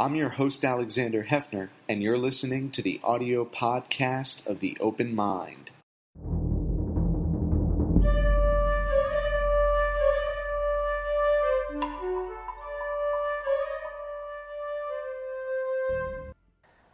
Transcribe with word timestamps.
I'm 0.00 0.14
your 0.14 0.30
host, 0.30 0.64
Alexander 0.64 1.24
Heffner, 1.24 1.68
and 1.86 2.02
you're 2.02 2.16
listening 2.16 2.70
to 2.70 2.80
the 2.80 2.98
audio 3.04 3.44
podcast 3.44 4.46
of 4.46 4.60
The 4.60 4.74
Open 4.80 5.14
Mind. 5.14 5.72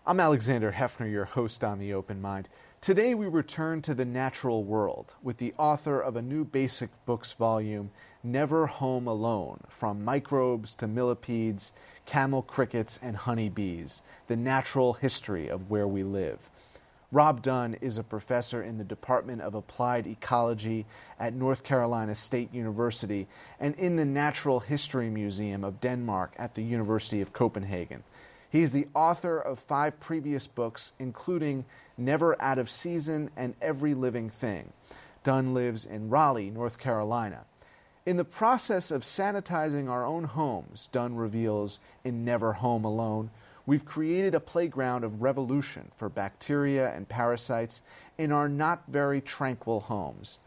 I'm 0.04 0.18
Alexander 0.18 0.72
Heffner, 0.72 1.08
your 1.08 1.26
host 1.26 1.62
on 1.62 1.78
The 1.78 1.94
Open 1.94 2.20
Mind. 2.20 2.48
Today 2.80 3.14
we 3.14 3.26
return 3.26 3.82
to 3.82 3.94
the 3.94 4.04
natural 4.04 4.64
world 4.64 5.14
with 5.22 5.38
the 5.38 5.54
author 5.58 6.00
of 6.00 6.16
a 6.16 6.22
new 6.22 6.44
basic 6.44 6.90
books 7.06 7.32
volume, 7.32 7.90
Never 8.24 8.66
Home 8.66 9.06
Alone 9.06 9.60
From 9.68 10.04
Microbes 10.04 10.74
to 10.76 10.88
Millipedes, 10.88 11.72
Camel 12.06 12.42
Crickets, 12.42 12.98
and 13.02 13.16
Honeybees 13.16 14.02
The 14.28 14.36
Natural 14.36 14.94
History 14.94 15.48
of 15.48 15.70
Where 15.70 15.86
We 15.86 16.02
Live. 16.02 16.48
Rob 17.12 17.42
Dunn 17.42 17.74
is 17.80 17.98
a 17.98 18.02
professor 18.02 18.62
in 18.62 18.78
the 18.78 18.84
Department 18.84 19.42
of 19.42 19.54
Applied 19.54 20.06
Ecology 20.06 20.86
at 21.20 21.34
North 21.34 21.62
Carolina 21.62 22.14
State 22.14 22.52
University 22.52 23.28
and 23.60 23.74
in 23.76 23.96
the 23.96 24.04
Natural 24.04 24.60
History 24.60 25.08
Museum 25.08 25.62
of 25.62 25.80
Denmark 25.80 26.34
at 26.36 26.54
the 26.54 26.62
University 26.62 27.20
of 27.20 27.32
Copenhagen. 27.32 28.02
He 28.50 28.62
is 28.62 28.72
the 28.72 28.88
author 28.94 29.38
of 29.38 29.58
five 29.58 30.00
previous 30.00 30.46
books, 30.46 30.94
including 30.98 31.64
Never 31.96 32.40
Out 32.40 32.58
of 32.58 32.70
Season 32.70 33.30
and 33.36 33.54
Every 33.60 33.94
Living 33.94 34.30
Thing. 34.30 34.72
Dunn 35.22 35.54
lives 35.54 35.84
in 35.84 36.10
Raleigh, 36.10 36.50
North 36.50 36.78
Carolina. 36.78 37.44
In 38.06 38.16
the 38.16 38.24
process 38.24 38.92
of 38.92 39.02
sanitizing 39.02 39.90
our 39.90 40.06
own 40.06 40.22
homes, 40.22 40.88
Dunn 40.92 41.16
reveals 41.16 41.80
in 42.04 42.24
Never 42.24 42.52
Home 42.52 42.84
Alone, 42.84 43.30
we've 43.66 43.84
created 43.84 44.32
a 44.32 44.38
playground 44.38 45.02
of 45.02 45.22
revolution 45.22 45.90
for 45.96 46.08
bacteria 46.08 46.94
and 46.94 47.08
parasites 47.08 47.82
in 48.16 48.30
our 48.30 48.48
not 48.48 48.84
very 48.86 49.20
tranquil 49.20 49.80
homes. 49.80 50.38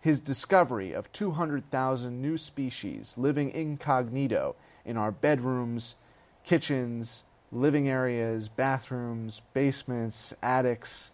His 0.00 0.20
discovery 0.20 0.92
of 0.94 1.12
200,000 1.12 2.22
new 2.22 2.38
species 2.38 3.18
living 3.18 3.50
incognito 3.50 4.56
in 4.86 4.96
our 4.96 5.12
bedrooms, 5.12 5.96
kitchens, 6.44 7.24
living 7.52 7.90
areas, 7.90 8.48
bathrooms, 8.48 9.42
basements, 9.52 10.32
attics 10.42 11.10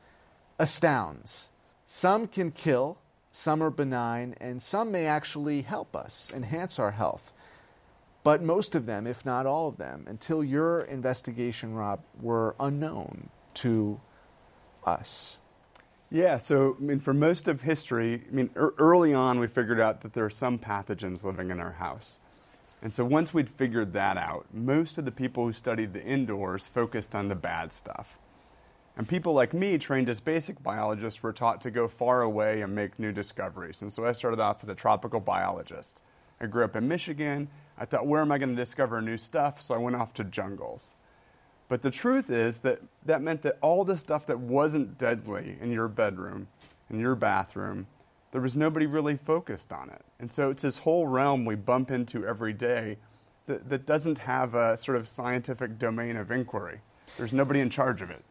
astounds. 0.61 1.51
Some 1.87 2.29
can 2.29 2.53
kill, 2.53 2.99
some 3.37 3.63
are 3.63 3.69
benign, 3.69 4.35
and 4.41 4.63
some 4.63 4.91
may 4.91 5.05
actually 5.05 5.61
help 5.61 5.95
us, 5.95 6.33
enhance 6.35 6.79
our 6.79 6.93
health. 6.93 7.35
But 8.25 8.43
most 8.43 8.75
of 8.75 8.87
them, 8.87 9.07
if 9.07 9.27
not 9.27 9.45
all 9.45 9.69
of 9.69 9.77
them, 9.77 10.07
until 10.09 10.43
your 10.43 10.81
investigation, 10.81 11.75
Rob, 11.75 12.01
were 12.19 12.57
unknown 12.59 13.29
to 13.55 14.01
us. 14.87 15.37
Yeah, 16.11 16.39
so 16.39 16.79
I 16.81 16.83
mean, 16.83 16.99
for 16.99 17.13
most 17.13 17.47
of 17.47 17.61
history, 17.61 18.25
I 18.27 18.35
mean, 18.35 18.49
er- 18.57 18.75
early 18.79 19.13
on, 19.13 19.39
we 19.39 19.49
figured 19.49 19.81
out 19.81 20.01
that 20.01 20.15
there 20.15 20.25
are 20.25 20.31
some 20.31 20.59
pathogens 20.59 21.23
living 21.23 21.51
in 21.51 21.61
our 21.61 21.73
house. 21.73 22.19
And 22.81 22.93
so 22.93 23.05
once 23.05 23.35
we'd 23.35 23.51
figured 23.51 23.93
that 23.93 24.17
out, 24.17 24.47
most 24.51 24.97
of 24.97 25.05
the 25.05 25.13
people 25.13 25.45
who 25.45 25.53
studied 25.53 25.93
the 25.93 26.03
indoors 26.03 26.67
focused 26.67 27.15
on 27.15 27.29
the 27.29 27.35
bad 27.35 27.71
stuff. 27.71 28.17
And 28.97 29.07
people 29.07 29.35
like 29.35 29.53
me, 29.53 29.77
trained 29.77 30.09
as 30.09 30.21
basic 30.21 30.63
biologists, 30.63 31.23
were 31.23 31.33
taught 31.33 31.61
to 31.63 31.71
go 31.71 31.87
far 31.87 32.23
away 32.23 32.63
and 32.63 32.75
make 32.75 32.99
new 32.99 33.13
discoveries. 33.13 33.83
And 33.83 33.93
so 33.93 34.07
I 34.07 34.13
started 34.13 34.41
off 34.41 34.63
as 34.63 34.71
a 34.71 34.75
tropical 34.75 35.21
biologist. 35.21 36.01
I 36.41 36.47
grew 36.47 36.65
up 36.65 36.77
in 36.77 36.89
Michigan. 36.89 37.49
I 37.79 37.85
thought, 37.85 38.07
where 38.07 38.23
am 38.23 38.33
I 38.33 38.39
going 38.39 38.57
to 38.57 38.57
discover 38.57 39.03
new 39.03 39.19
stuff? 39.19 39.61
So 39.61 39.75
I 39.75 39.79
went 39.79 39.97
off 39.97 40.15
to 40.15 40.25
jungles. 40.25 40.95
But 41.69 41.83
the 41.83 41.91
truth 41.91 42.31
is 42.31 42.59
that 42.59 42.81
that 43.05 43.21
meant 43.21 43.43
that 43.43 43.59
all 43.61 43.85
the 43.85 43.99
stuff 43.99 44.27
that 44.27 44.39
wasn't 44.39 44.99
deadly 44.99 45.59
in 45.61 45.73
your 45.73 45.89
bedroom, 45.89 46.49
in 46.89 47.01
your 47.01 47.17
bathroom, 47.17 47.87
there 48.33 48.41
was 48.41 48.57
nobody 48.57 48.87
really 48.87 49.17
focused 49.17 49.73
on 49.73 49.91
it. 49.91 50.05
And 50.21 50.31
so 50.31 50.51
it's 50.51 50.63
this 50.63 50.79
whole 50.79 51.07
realm 51.07 51.45
we 51.45 51.55
bump 51.55 51.91
into 51.91 52.27
every 52.27 52.53
day 52.53 52.99
that, 53.47 53.69
that 53.69 53.85
doesn't 53.87 54.19
have 54.19 54.55
a 54.55 54.77
sort 54.79 54.97
of 54.97 55.09
scientific 55.09 55.79
domain 55.79 56.17
of 56.17 56.31
inquiry. 56.31 56.81
There's 57.17 57.33
nobody 57.33 57.61
in 57.61 57.71
charge 57.71 58.01
of 58.03 58.11
it. 58.11 58.23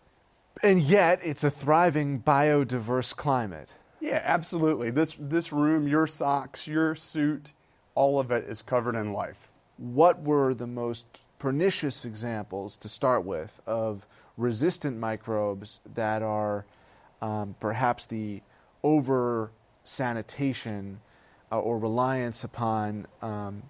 And 0.63 0.81
yet, 0.81 1.19
it's 1.23 1.43
a 1.43 1.51
thriving 1.51 2.21
biodiverse 2.21 3.15
climate. 3.15 3.73
Yeah, 3.99 4.21
absolutely. 4.23 4.91
This, 4.91 5.17
this 5.19 5.51
room, 5.51 5.87
your 5.87 6.07
socks, 6.07 6.67
your 6.67 6.95
suit, 6.95 7.53
all 7.93 8.19
of 8.19 8.31
it 8.31 8.45
is 8.45 8.61
covered 8.61 8.95
in 8.95 9.13
life. 9.13 9.49
What 9.77 10.21
were 10.21 10.53
the 10.53 10.67
most 10.67 11.05
pernicious 11.39 12.05
examples 12.05 12.77
to 12.77 12.89
start 12.89 13.25
with 13.25 13.61
of 13.65 14.07
resistant 14.37 14.97
microbes 14.97 15.81
that 15.93 16.21
are 16.21 16.65
um, 17.21 17.55
perhaps 17.59 18.05
the 18.05 18.41
over 18.83 19.51
sanitation 19.83 20.99
uh, 21.51 21.59
or 21.59 21.77
reliance 21.77 22.43
upon 22.43 23.07
um, 23.21 23.63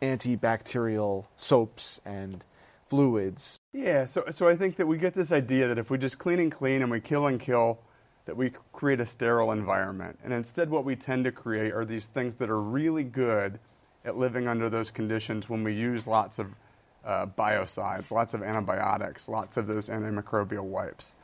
antibacterial 0.00 1.24
soaps 1.36 2.00
and 2.04 2.44
fluids. 2.88 3.60
Yeah, 3.72 4.06
so, 4.06 4.24
so 4.30 4.48
I 4.48 4.56
think 4.56 4.76
that 4.76 4.86
we 4.86 4.98
get 4.98 5.14
this 5.14 5.32
idea 5.32 5.68
that 5.68 5.78
if 5.78 5.90
we 5.90 5.98
just 5.98 6.18
clean 6.18 6.38
and 6.40 6.50
clean 6.50 6.82
and 6.82 6.90
we 6.90 7.00
kill 7.00 7.26
and 7.26 7.38
kill, 7.38 7.80
that 8.24 8.36
we 8.36 8.52
create 8.72 9.00
a 9.00 9.06
sterile 9.06 9.52
environment. 9.52 10.18
And 10.22 10.32
instead, 10.32 10.68
what 10.68 10.84
we 10.84 10.96
tend 10.96 11.24
to 11.24 11.32
create 11.32 11.72
are 11.72 11.84
these 11.84 12.06
things 12.06 12.34
that 12.36 12.50
are 12.50 12.60
really 12.60 13.04
good 13.04 13.58
at 14.04 14.18
living 14.18 14.46
under 14.46 14.68
those 14.68 14.90
conditions 14.90 15.48
when 15.48 15.64
we 15.64 15.74
use 15.74 16.06
lots 16.06 16.38
of 16.38 16.48
uh, 17.04 17.26
biocides, 17.26 18.10
lots 18.10 18.34
of 18.34 18.42
antibiotics, 18.42 19.28
lots 19.28 19.56
of 19.56 19.66
those 19.66 19.88
antimicrobial 19.88 20.64
wipes. 20.64 21.16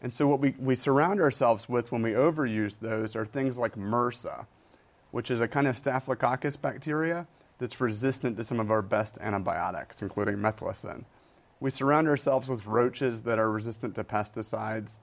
And 0.00 0.12
so, 0.12 0.26
what 0.26 0.40
we, 0.40 0.54
we 0.58 0.74
surround 0.74 1.20
ourselves 1.20 1.68
with 1.68 1.92
when 1.92 2.02
we 2.02 2.12
overuse 2.12 2.78
those 2.78 3.14
are 3.14 3.26
things 3.26 3.58
like 3.58 3.74
MRSA, 3.74 4.46
which 5.10 5.30
is 5.30 5.40
a 5.40 5.48
kind 5.48 5.66
of 5.66 5.76
staphylococcus 5.76 6.56
bacteria 6.56 7.26
that's 7.58 7.80
resistant 7.80 8.36
to 8.36 8.44
some 8.44 8.60
of 8.60 8.70
our 8.70 8.82
best 8.82 9.18
antibiotics, 9.20 10.02
including 10.02 10.36
methicillin. 10.36 11.04
We 11.60 11.70
surround 11.70 12.06
ourselves 12.08 12.48
with 12.48 12.66
roaches 12.66 13.22
that 13.22 13.38
are 13.38 13.50
resistant 13.50 13.94
to 13.96 14.04
pesticides. 14.04 14.98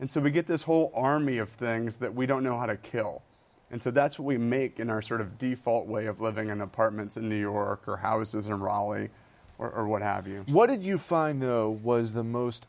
And 0.00 0.10
so 0.10 0.20
we 0.20 0.30
get 0.30 0.46
this 0.46 0.62
whole 0.64 0.90
army 0.94 1.38
of 1.38 1.48
things 1.50 1.96
that 1.96 2.14
we 2.14 2.26
don't 2.26 2.42
know 2.42 2.58
how 2.58 2.66
to 2.66 2.76
kill. 2.76 3.22
And 3.70 3.80
so 3.80 3.92
that's 3.92 4.18
what 4.18 4.24
we 4.24 4.36
make 4.36 4.80
in 4.80 4.90
our 4.90 5.00
sort 5.00 5.20
of 5.20 5.38
default 5.38 5.86
way 5.86 6.06
of 6.06 6.20
living 6.20 6.48
in 6.48 6.60
apartments 6.60 7.16
in 7.16 7.28
New 7.28 7.38
York 7.38 7.86
or 7.86 7.98
houses 7.98 8.48
in 8.48 8.60
Raleigh 8.60 9.10
or, 9.58 9.70
or 9.70 9.86
what 9.86 10.02
have 10.02 10.26
you. 10.26 10.44
What 10.48 10.68
did 10.68 10.82
you 10.82 10.98
find, 10.98 11.40
though, 11.40 11.70
was 11.70 12.12
the 12.12 12.24
most 12.24 12.66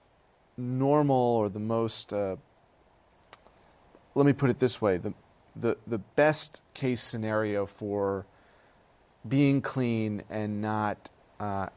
normal 0.57 1.15
or 1.15 1.49
the 1.49 1.59
most, 1.59 2.13
uh, 2.13 2.35
let 4.13 4.25
me 4.27 4.33
put 4.33 4.51
it 4.51 4.59
this 4.59 4.79
way, 4.79 4.97
the, 4.97 5.13
the, 5.55 5.77
the 5.87 5.97
best 5.97 6.61
case 6.75 7.01
scenario 7.01 7.65
for 7.65 8.27
being 9.27 9.61
clean 9.61 10.23
and 10.29 10.61
not 10.61 11.09
uh, 11.39 11.67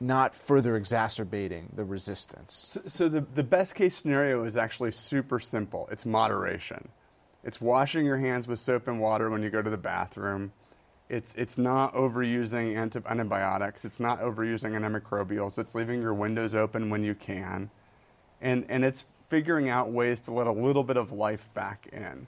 not 0.00 0.34
further 0.34 0.76
exacerbating 0.76 1.72
the 1.74 1.84
resistance. 1.84 2.68
So, 2.70 2.82
so, 2.86 3.08
the, 3.08 3.22
the 3.34 3.42
best 3.42 3.74
case 3.74 3.96
scenario 3.96 4.44
is 4.44 4.56
actually 4.56 4.92
super 4.92 5.40
simple. 5.40 5.88
It's 5.90 6.04
moderation. 6.04 6.88
It's 7.42 7.60
washing 7.60 8.04
your 8.04 8.18
hands 8.18 8.46
with 8.46 8.58
soap 8.58 8.88
and 8.88 9.00
water 9.00 9.30
when 9.30 9.42
you 9.42 9.50
go 9.50 9.62
to 9.62 9.70
the 9.70 9.78
bathroom. 9.78 10.52
It's, 11.08 11.34
it's 11.34 11.56
not 11.56 11.94
overusing 11.94 12.76
anti- 12.76 13.00
antibiotics. 13.06 13.84
It's 13.84 14.00
not 14.00 14.20
overusing 14.20 14.72
antimicrobials. 14.72 15.58
It's 15.58 15.74
leaving 15.74 16.02
your 16.02 16.12
windows 16.12 16.54
open 16.54 16.90
when 16.90 17.04
you 17.04 17.14
can. 17.14 17.70
And, 18.40 18.66
and 18.68 18.84
it's 18.84 19.06
figuring 19.28 19.68
out 19.68 19.90
ways 19.90 20.20
to 20.20 20.32
let 20.32 20.46
a 20.46 20.52
little 20.52 20.82
bit 20.82 20.96
of 20.96 21.12
life 21.12 21.48
back 21.54 21.88
in 21.92 22.26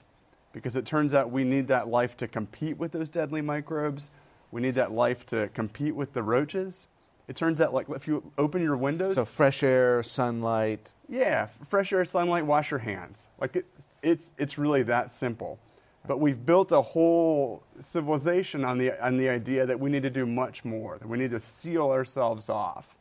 because 0.53 0.77
it 0.77 0.85
turns 0.85 1.15
out 1.15 1.31
we 1.31 1.45
need 1.45 1.69
that 1.69 1.89
life 1.89 2.17
to 2.19 2.29
compete 2.29 2.79
with 2.79 2.93
those 2.93 3.09
deadly 3.09 3.41
microbes. 3.41 4.11
We 4.51 4.61
need 4.61 4.75
that 4.77 4.93
life 4.93 5.27
to 5.27 5.49
compete 5.49 5.95
with 5.95 6.13
the 6.13 6.23
roaches. 6.23 6.89
It 7.29 7.37
turns 7.37 7.61
out, 7.61 7.75
like, 7.75 7.91
if 7.91 8.09
you 8.09 8.33
open 8.39 8.63
your 8.63 8.77
windows. 8.77 9.15
So, 9.17 9.27
fresh 9.27 9.63
air, 9.63 10.03
sunlight. 10.03 10.95
Yeah, 11.09 11.49
fresh 11.69 11.93
air, 11.93 12.05
sunlight, 12.07 12.47
wash 12.47 12.71
your 12.71 12.81
hands. 12.81 13.29
Like, 13.39 13.57
it, 13.57 13.67
it's, 14.03 14.31
it's 14.39 14.57
really 14.57 14.83
that 14.85 15.13
simple. 15.13 15.59
But 16.07 16.21
we've 16.21 16.47
built 16.47 16.73
a 16.73 16.81
whole 16.81 17.63
civilization 17.81 18.65
on 18.65 18.79
the, 18.79 19.05
on 19.05 19.19
the 19.19 19.29
idea 19.29 19.67
that 19.67 19.79
we 19.79 19.91
need 19.91 20.05
to 20.05 20.11
do 20.11 20.25
much 20.25 20.65
more, 20.65 20.97
that 20.97 21.07
we 21.07 21.19
need 21.19 21.33
to 21.33 21.41
seal 21.41 21.91
ourselves 21.91 22.49
off. 22.49 22.97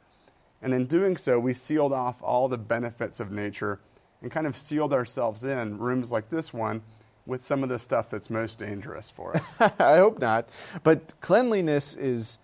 And 0.62 0.74
in 0.74 0.88
doing 0.88 1.16
so, 1.16 1.40
we 1.40 1.54
sealed 1.54 1.94
off 1.94 2.22
all 2.22 2.50
the 2.50 2.58
benefits 2.58 3.22
of 3.22 3.32
nature 3.32 3.80
and 4.22 4.30
kind 4.30 4.46
of 4.46 4.58
sealed 4.58 4.92
ourselves 4.92 5.46
in 5.46 5.78
rooms 5.78 6.12
like 6.12 6.30
this 6.30 6.52
one 6.54 6.82
with 7.28 7.44
some 7.44 7.62
of 7.62 7.70
the 7.70 7.78
stuff 7.78 8.10
that's 8.10 8.30
most 8.30 8.58
dangerous 8.58 9.10
for 9.10 9.36
us. 9.36 9.72
I 9.80 9.98
hope 9.98 10.20
not. 10.20 10.48
But 10.84 11.14
cleanliness 11.22 11.96
is 11.96 12.40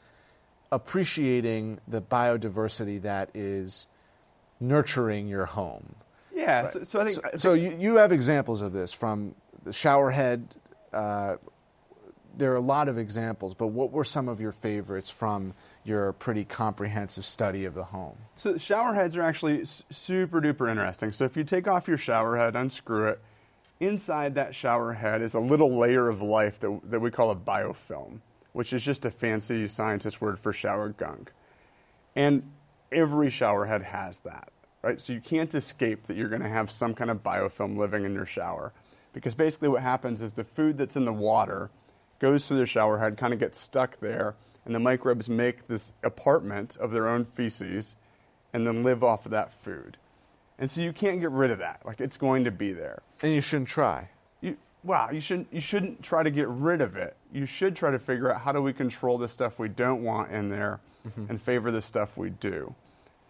appreciating 0.72 1.80
the 1.88 2.02
biodiversity 2.02 3.02
that 3.02 3.30
is 3.34 3.88
nurturing 4.60 5.28
your 5.28 5.46
home. 5.46 5.96
Yeah, 6.36 6.62
right. 6.64 6.72
so, 6.72 6.84
so, 6.84 7.02
I 7.02 7.06
think. 7.06 7.16
So, 7.16 7.22
I 7.24 7.30
think 7.30 7.40
so 7.40 7.54
you, 7.54 7.76
you, 7.80 7.96
have 7.96 8.12
examples 8.12 8.62
of 8.62 8.74
this 8.74 8.92
from 8.92 9.36
the 9.64 9.72
showerhead. 9.72 10.46
Uh, 10.92 11.38
there 12.36 12.52
are 12.52 12.56
a 12.56 12.62
lot 12.62 12.88
of 12.90 12.98
examples, 12.98 13.54
but 13.54 13.68
what 13.68 13.92
were 13.92 14.04
some 14.04 14.28
of 14.28 14.42
your 14.42 14.52
favorites 14.52 15.12
from 15.12 15.54
your 15.84 16.14
pretty 16.14 16.46
comprehensive 16.46 17.26
study 17.26 17.66
of 17.66 17.74
the 17.74 17.84
home. 17.84 18.16
So 18.36 18.58
shower 18.58 18.94
heads 18.94 19.18
are 19.18 19.22
actually 19.22 19.66
super 19.66 20.42
duper 20.42 20.70
interesting. 20.70 21.12
So 21.12 21.26
if 21.26 21.36
you 21.36 21.44
take 21.44 21.68
off 21.68 21.88
your 21.88 21.98
shower 21.98 22.38
head, 22.38 22.56
unscrew 22.56 23.08
it, 23.10 23.22
inside 23.86 24.36
that 24.36 24.56
shower 24.56 24.94
head 24.94 25.22
is 25.22 25.34
a 25.34 25.40
little 25.40 25.78
layer 25.78 26.10
of 26.10 26.22
life 26.22 26.60
that, 26.60 26.80
that 26.86 27.00
we 27.00 27.12
call 27.12 27.32
a 27.32 27.36
biofilm, 27.36 28.20
which 28.54 28.74
is 28.74 28.84
just 28.84 29.06
a 29.06 29.12
fancy 29.12 29.68
scientist 29.68 30.22
word 30.22 30.40
for 30.40 30.54
shower 30.54 30.90
gunk. 30.90 31.32
And 32.16 32.44
every 32.92 33.30
shower 33.30 33.66
head 33.66 33.84
has 33.84 34.20
that, 34.20 34.52
right? 34.82 35.02
So 35.02 35.14
you 35.14 35.22
can't 35.22 35.54
escape 35.54 36.04
that 36.08 36.18
you're 36.18 36.30
going 36.30 36.42
to 36.42 36.50
have 36.50 36.72
some 36.72 36.94
kind 36.94 37.10
of 37.10 37.24
biofilm 37.24 37.78
living 37.78 38.06
in 38.06 38.14
your 38.14 38.26
shower. 38.26 38.74
Because 39.14 39.36
basically 39.36 39.70
what 39.70 39.82
happens 39.82 40.22
is 40.22 40.34
the 40.34 40.44
food 40.44 40.78
that's 40.78 40.96
in 40.96 41.06
the 41.06 41.14
water 41.14 41.70
goes 42.20 42.48
through 42.48 42.60
the 42.60 42.66
shower 42.66 43.00
head, 43.00 43.18
kind 43.18 43.34
of 43.34 43.40
gets 43.40 43.60
stuck 43.60 44.00
there, 44.00 44.36
and 44.66 44.74
the 44.74 44.80
microbes 44.80 45.30
make 45.30 45.68
this 45.68 45.94
apartment 46.04 46.78
of 46.78 46.92
their 46.92 47.08
own 47.08 47.26
feces 47.26 47.96
and 48.54 48.66
then 48.66 48.84
live 48.84 49.04
off 49.04 49.26
of 49.26 49.32
that 49.32 49.52
food. 49.62 49.98
And 50.64 50.72
so 50.72 50.80
you 50.80 50.94
can't 50.94 51.20
get 51.20 51.32
rid 51.32 51.52
of 51.52 51.60
that. 51.60 51.82
Like 51.84 52.00
it's 52.00 52.16
going 52.16 52.46
to 52.46 52.52
be 52.52 52.72
there. 52.72 53.02
And 53.22 53.34
you 53.34 53.42
shouldn't 53.42 53.68
try. 53.68 54.08
You, 54.40 54.56
wow, 54.82 55.10
you 55.12 55.20
shouldn't, 55.20 55.50
you 55.52 55.60
shouldn't 55.60 56.02
try 56.02 56.24
to 56.24 56.32
get 56.32 56.48
rid 56.48 56.80
of 56.80 56.96
it. 56.96 57.18
You 57.34 57.46
should 57.46 57.76
try 57.76 57.92
to 57.92 58.00
figure 58.00 58.34
out 58.34 58.40
how 58.40 58.54
do 58.54 58.62
we 58.62 58.72
control 58.72 59.18
the 59.18 59.28
stuff 59.28 59.60
we 59.60 59.68
don't 59.68 60.06
want 60.06 60.32
in 60.32 60.48
there 60.48 60.80
mm-hmm. 61.06 61.26
and 61.28 61.42
favor 61.42 61.70
the 61.70 61.82
stuff 61.82 62.16
we 62.16 62.30
do. 62.30 62.74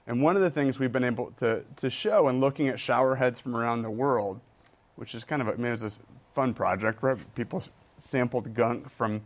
And 0.05 0.21
one 0.21 0.35
of 0.35 0.43
the 0.43 0.51
things 0.51 0.77
we've 0.77 0.91
been 0.91 1.03
able 1.03 1.31
to, 1.37 1.63
to 1.77 1.89
show 1.89 2.27
in 2.27 2.39
looking 2.39 2.67
at 2.67 2.79
shower 2.79 3.15
heads 3.15 3.39
from 3.39 3.55
around 3.55 3.81
the 3.81 3.89
world, 3.89 4.39
which 4.95 5.15
is 5.15 5.23
kind 5.23 5.41
of 5.41 5.47
a, 5.47 5.53
I 5.53 5.55
mean, 5.55 5.73
it's 5.73 5.83
a 5.83 5.91
fun 6.35 6.53
project, 6.53 7.01
right? 7.01 7.17
People 7.33 7.63
sampled 7.97 8.53
gunk 8.53 8.91
from 8.91 9.23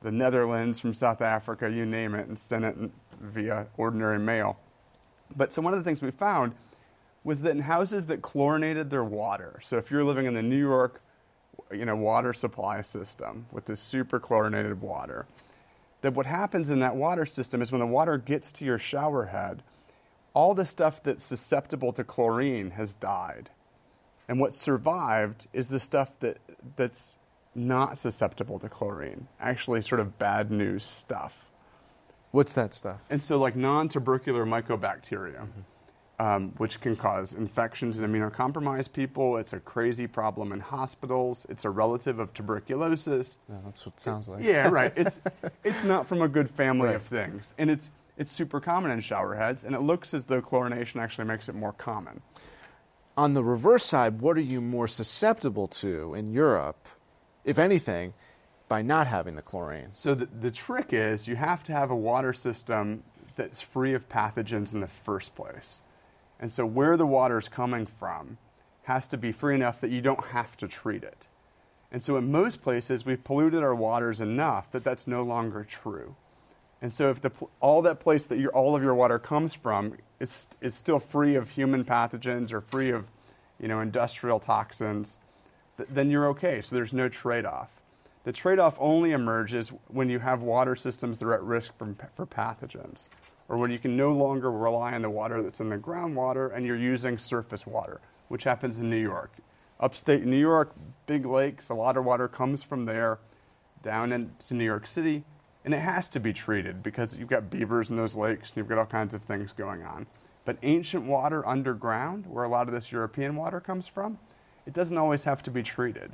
the 0.00 0.10
Netherlands, 0.10 0.80
from 0.80 0.94
South 0.94 1.20
Africa, 1.20 1.70
you 1.70 1.84
name 1.84 2.14
it, 2.14 2.26
and 2.26 2.38
sent 2.38 2.64
it 2.64 2.74
via 3.20 3.66
ordinary 3.76 4.18
mail. 4.18 4.58
But 5.36 5.52
so 5.52 5.60
one 5.60 5.74
of 5.74 5.78
the 5.78 5.84
things 5.84 6.00
we 6.00 6.10
found 6.10 6.54
was 7.22 7.42
that 7.42 7.50
in 7.50 7.60
houses 7.60 8.06
that 8.06 8.22
chlorinated 8.22 8.90
their 8.90 9.04
water, 9.04 9.58
so 9.62 9.76
if 9.76 9.90
you're 9.90 10.04
living 10.04 10.26
in 10.26 10.34
the 10.34 10.42
New 10.42 10.58
York 10.58 11.02
you 11.72 11.84
know, 11.84 11.96
water 11.96 12.32
supply 12.32 12.80
system 12.80 13.46
with 13.52 13.66
this 13.66 13.80
super 13.80 14.18
chlorinated 14.18 14.80
water, 14.80 15.26
that 16.02 16.14
what 16.14 16.26
happens 16.26 16.70
in 16.70 16.80
that 16.80 16.96
water 16.96 17.26
system 17.26 17.62
is 17.62 17.70
when 17.70 17.80
the 17.80 17.86
water 17.86 18.18
gets 18.18 18.52
to 18.52 18.64
your 18.64 18.78
shower 18.78 19.26
head, 19.26 19.62
all 20.32 20.54
the 20.54 20.64
stuff 20.64 21.02
that's 21.02 21.24
susceptible 21.24 21.92
to 21.92 22.04
chlorine 22.04 22.70
has 22.70 22.94
died. 22.94 23.50
And 24.28 24.40
what 24.40 24.54
survived 24.54 25.48
is 25.52 25.66
the 25.66 25.80
stuff 25.80 26.18
that, 26.20 26.38
that's 26.76 27.18
not 27.54 27.98
susceptible 27.98 28.58
to 28.60 28.68
chlorine. 28.68 29.28
Actually, 29.40 29.82
sort 29.82 30.00
of 30.00 30.18
bad 30.18 30.50
news 30.50 30.84
stuff. 30.84 31.50
What's 32.30 32.52
that 32.52 32.72
stuff? 32.72 33.00
And 33.10 33.20
so, 33.20 33.38
like 33.38 33.56
non 33.56 33.88
tubercular 33.88 34.46
mycobacteria, 34.46 35.40
mm-hmm. 35.40 35.60
Um, 36.20 36.52
which 36.58 36.80
can 36.80 36.94
cause 36.94 37.32
infections 37.32 37.98
in 37.98 38.04
immunocompromised 38.04 38.92
people. 38.92 39.38
It's 39.38 39.52
a 39.52 39.60
crazy 39.60 40.06
problem 40.06 40.52
in 40.52 40.60
hospitals. 40.60 41.46
It's 41.48 41.64
a 41.64 41.70
relative 41.70 42.18
of 42.18 42.32
tuberculosis. 42.34 43.38
Yeah, 43.48 43.56
that's 43.64 43.84
what 43.84 43.94
it 43.94 44.00
sounds 44.00 44.28
like. 44.28 44.44
Yeah, 44.44 44.68
right. 44.68 44.92
It's, 44.96 45.20
it's 45.64 45.82
not 45.82 46.06
from 46.06 46.22
a 46.22 46.28
good 46.28 46.48
family 46.48 46.88
right. 46.88 46.96
of 46.96 47.02
things. 47.02 47.54
And 47.58 47.70
it's, 47.70 47.90
it's 48.16 48.30
super 48.30 48.60
common 48.60 48.90
in 48.90 49.00
shower 49.00 49.34
heads, 49.34 49.64
and 49.64 49.74
it 49.74 49.80
looks 49.80 50.14
as 50.14 50.24
though 50.26 50.42
chlorination 50.42 51.00
actually 51.00 51.26
makes 51.26 51.48
it 51.48 51.54
more 51.54 51.72
common. 51.72 52.20
On 53.16 53.34
the 53.34 53.42
reverse 53.42 53.84
side, 53.84 54.20
what 54.20 54.36
are 54.36 54.42
you 54.42 54.60
more 54.60 54.86
susceptible 54.86 55.66
to 55.68 56.14
in 56.14 56.32
Europe? 56.32 56.86
if 57.44 57.58
anything, 57.58 58.14
by 58.68 58.82
not 58.82 59.06
having 59.06 59.34
the 59.34 59.42
chlorine. 59.42 59.88
So 59.92 60.14
the, 60.14 60.26
the 60.26 60.50
trick 60.50 60.92
is 60.92 61.26
you 61.26 61.36
have 61.36 61.64
to 61.64 61.72
have 61.72 61.90
a 61.90 61.96
water 61.96 62.32
system 62.32 63.02
that's 63.36 63.60
free 63.60 63.94
of 63.94 64.08
pathogens 64.08 64.72
in 64.72 64.80
the 64.80 64.88
first 64.88 65.34
place. 65.34 65.82
And 66.40 66.50
so 66.50 66.66
where 66.66 66.96
the 66.96 67.06
water 67.06 67.38
is 67.38 67.48
coming 67.48 67.86
from 67.86 68.38
has 68.84 69.06
to 69.08 69.16
be 69.16 69.30
free 69.30 69.54
enough 69.54 69.80
that 69.80 69.90
you 69.90 70.00
don't 70.00 70.26
have 70.28 70.56
to 70.56 70.66
treat 70.66 71.04
it. 71.04 71.28
And 71.92 72.02
so 72.02 72.16
in 72.16 72.32
most 72.32 72.62
places, 72.62 73.04
we've 73.04 73.22
polluted 73.22 73.62
our 73.62 73.74
waters 73.74 74.20
enough 74.20 74.70
that 74.72 74.82
that's 74.82 75.06
no 75.06 75.22
longer 75.22 75.64
true. 75.64 76.16
And 76.82 76.94
so 76.94 77.10
if 77.10 77.20
the, 77.20 77.30
all 77.60 77.82
that 77.82 78.00
place 78.00 78.24
that 78.24 78.38
your, 78.38 78.50
all 78.52 78.74
of 78.74 78.82
your 78.82 78.94
water 78.94 79.18
comes 79.18 79.54
from 79.54 79.98
is, 80.18 80.48
is 80.60 80.74
still 80.74 80.98
free 80.98 81.34
of 81.34 81.50
human 81.50 81.84
pathogens 81.84 82.52
or 82.52 82.62
free 82.62 82.90
of 82.90 83.06
you 83.60 83.68
know, 83.68 83.80
industrial 83.80 84.40
toxins, 84.40 85.18
then 85.76 86.10
you're 86.10 86.28
okay. 86.28 86.62
So 86.62 86.74
there's 86.74 86.94
no 86.94 87.08
trade 87.08 87.44
off. 87.44 87.68
The 88.24 88.32
trade 88.32 88.58
off 88.58 88.76
only 88.78 89.12
emerges 89.12 89.70
when 89.88 90.08
you 90.08 90.18
have 90.18 90.42
water 90.42 90.76
systems 90.76 91.18
that 91.18 91.26
are 91.26 91.34
at 91.34 91.42
risk 91.42 91.76
from, 91.76 91.96
for 92.14 92.26
pathogens, 92.26 93.08
or 93.50 93.58
when 93.58 93.72
you 93.72 93.80
can 93.80 93.96
no 93.96 94.12
longer 94.12 94.50
rely 94.50 94.94
on 94.94 95.02
the 95.02 95.10
water 95.10 95.42
that's 95.42 95.58
in 95.58 95.68
the 95.68 95.76
groundwater 95.76 96.54
and 96.54 96.64
you're 96.64 96.76
using 96.76 97.18
surface 97.18 97.66
water, 97.66 98.00
which 98.28 98.44
happens 98.44 98.78
in 98.78 98.88
New 98.88 98.96
York. 98.96 99.32
Upstate 99.80 100.24
New 100.24 100.36
York, 100.36 100.72
big 101.06 101.26
lakes, 101.26 101.68
a 101.68 101.74
lot 101.74 101.96
of 101.96 102.04
water 102.04 102.28
comes 102.28 102.62
from 102.62 102.84
there 102.84 103.18
down 103.82 104.12
into 104.12 104.54
New 104.54 104.64
York 104.64 104.86
City, 104.86 105.24
and 105.64 105.74
it 105.74 105.80
has 105.80 106.08
to 106.10 106.20
be 106.20 106.32
treated 106.32 106.80
because 106.80 107.18
you've 107.18 107.28
got 107.28 107.50
beavers 107.50 107.90
in 107.90 107.96
those 107.96 108.14
lakes 108.14 108.50
and 108.50 108.58
you've 108.58 108.68
got 108.68 108.78
all 108.78 108.86
kinds 108.86 109.14
of 109.14 109.22
things 109.22 109.50
going 109.52 109.82
on. 109.82 110.06
But 110.44 110.58
ancient 110.62 111.04
water 111.06 111.46
underground, 111.46 112.26
where 112.26 112.44
a 112.44 112.48
lot 112.48 112.68
of 112.68 112.74
this 112.74 112.92
European 112.92 113.34
water 113.34 113.58
comes 113.58 113.88
from, 113.88 114.20
it 114.64 114.72
doesn't 114.72 114.96
always 114.96 115.24
have 115.24 115.42
to 115.42 115.50
be 115.50 115.64
treated. 115.64 116.12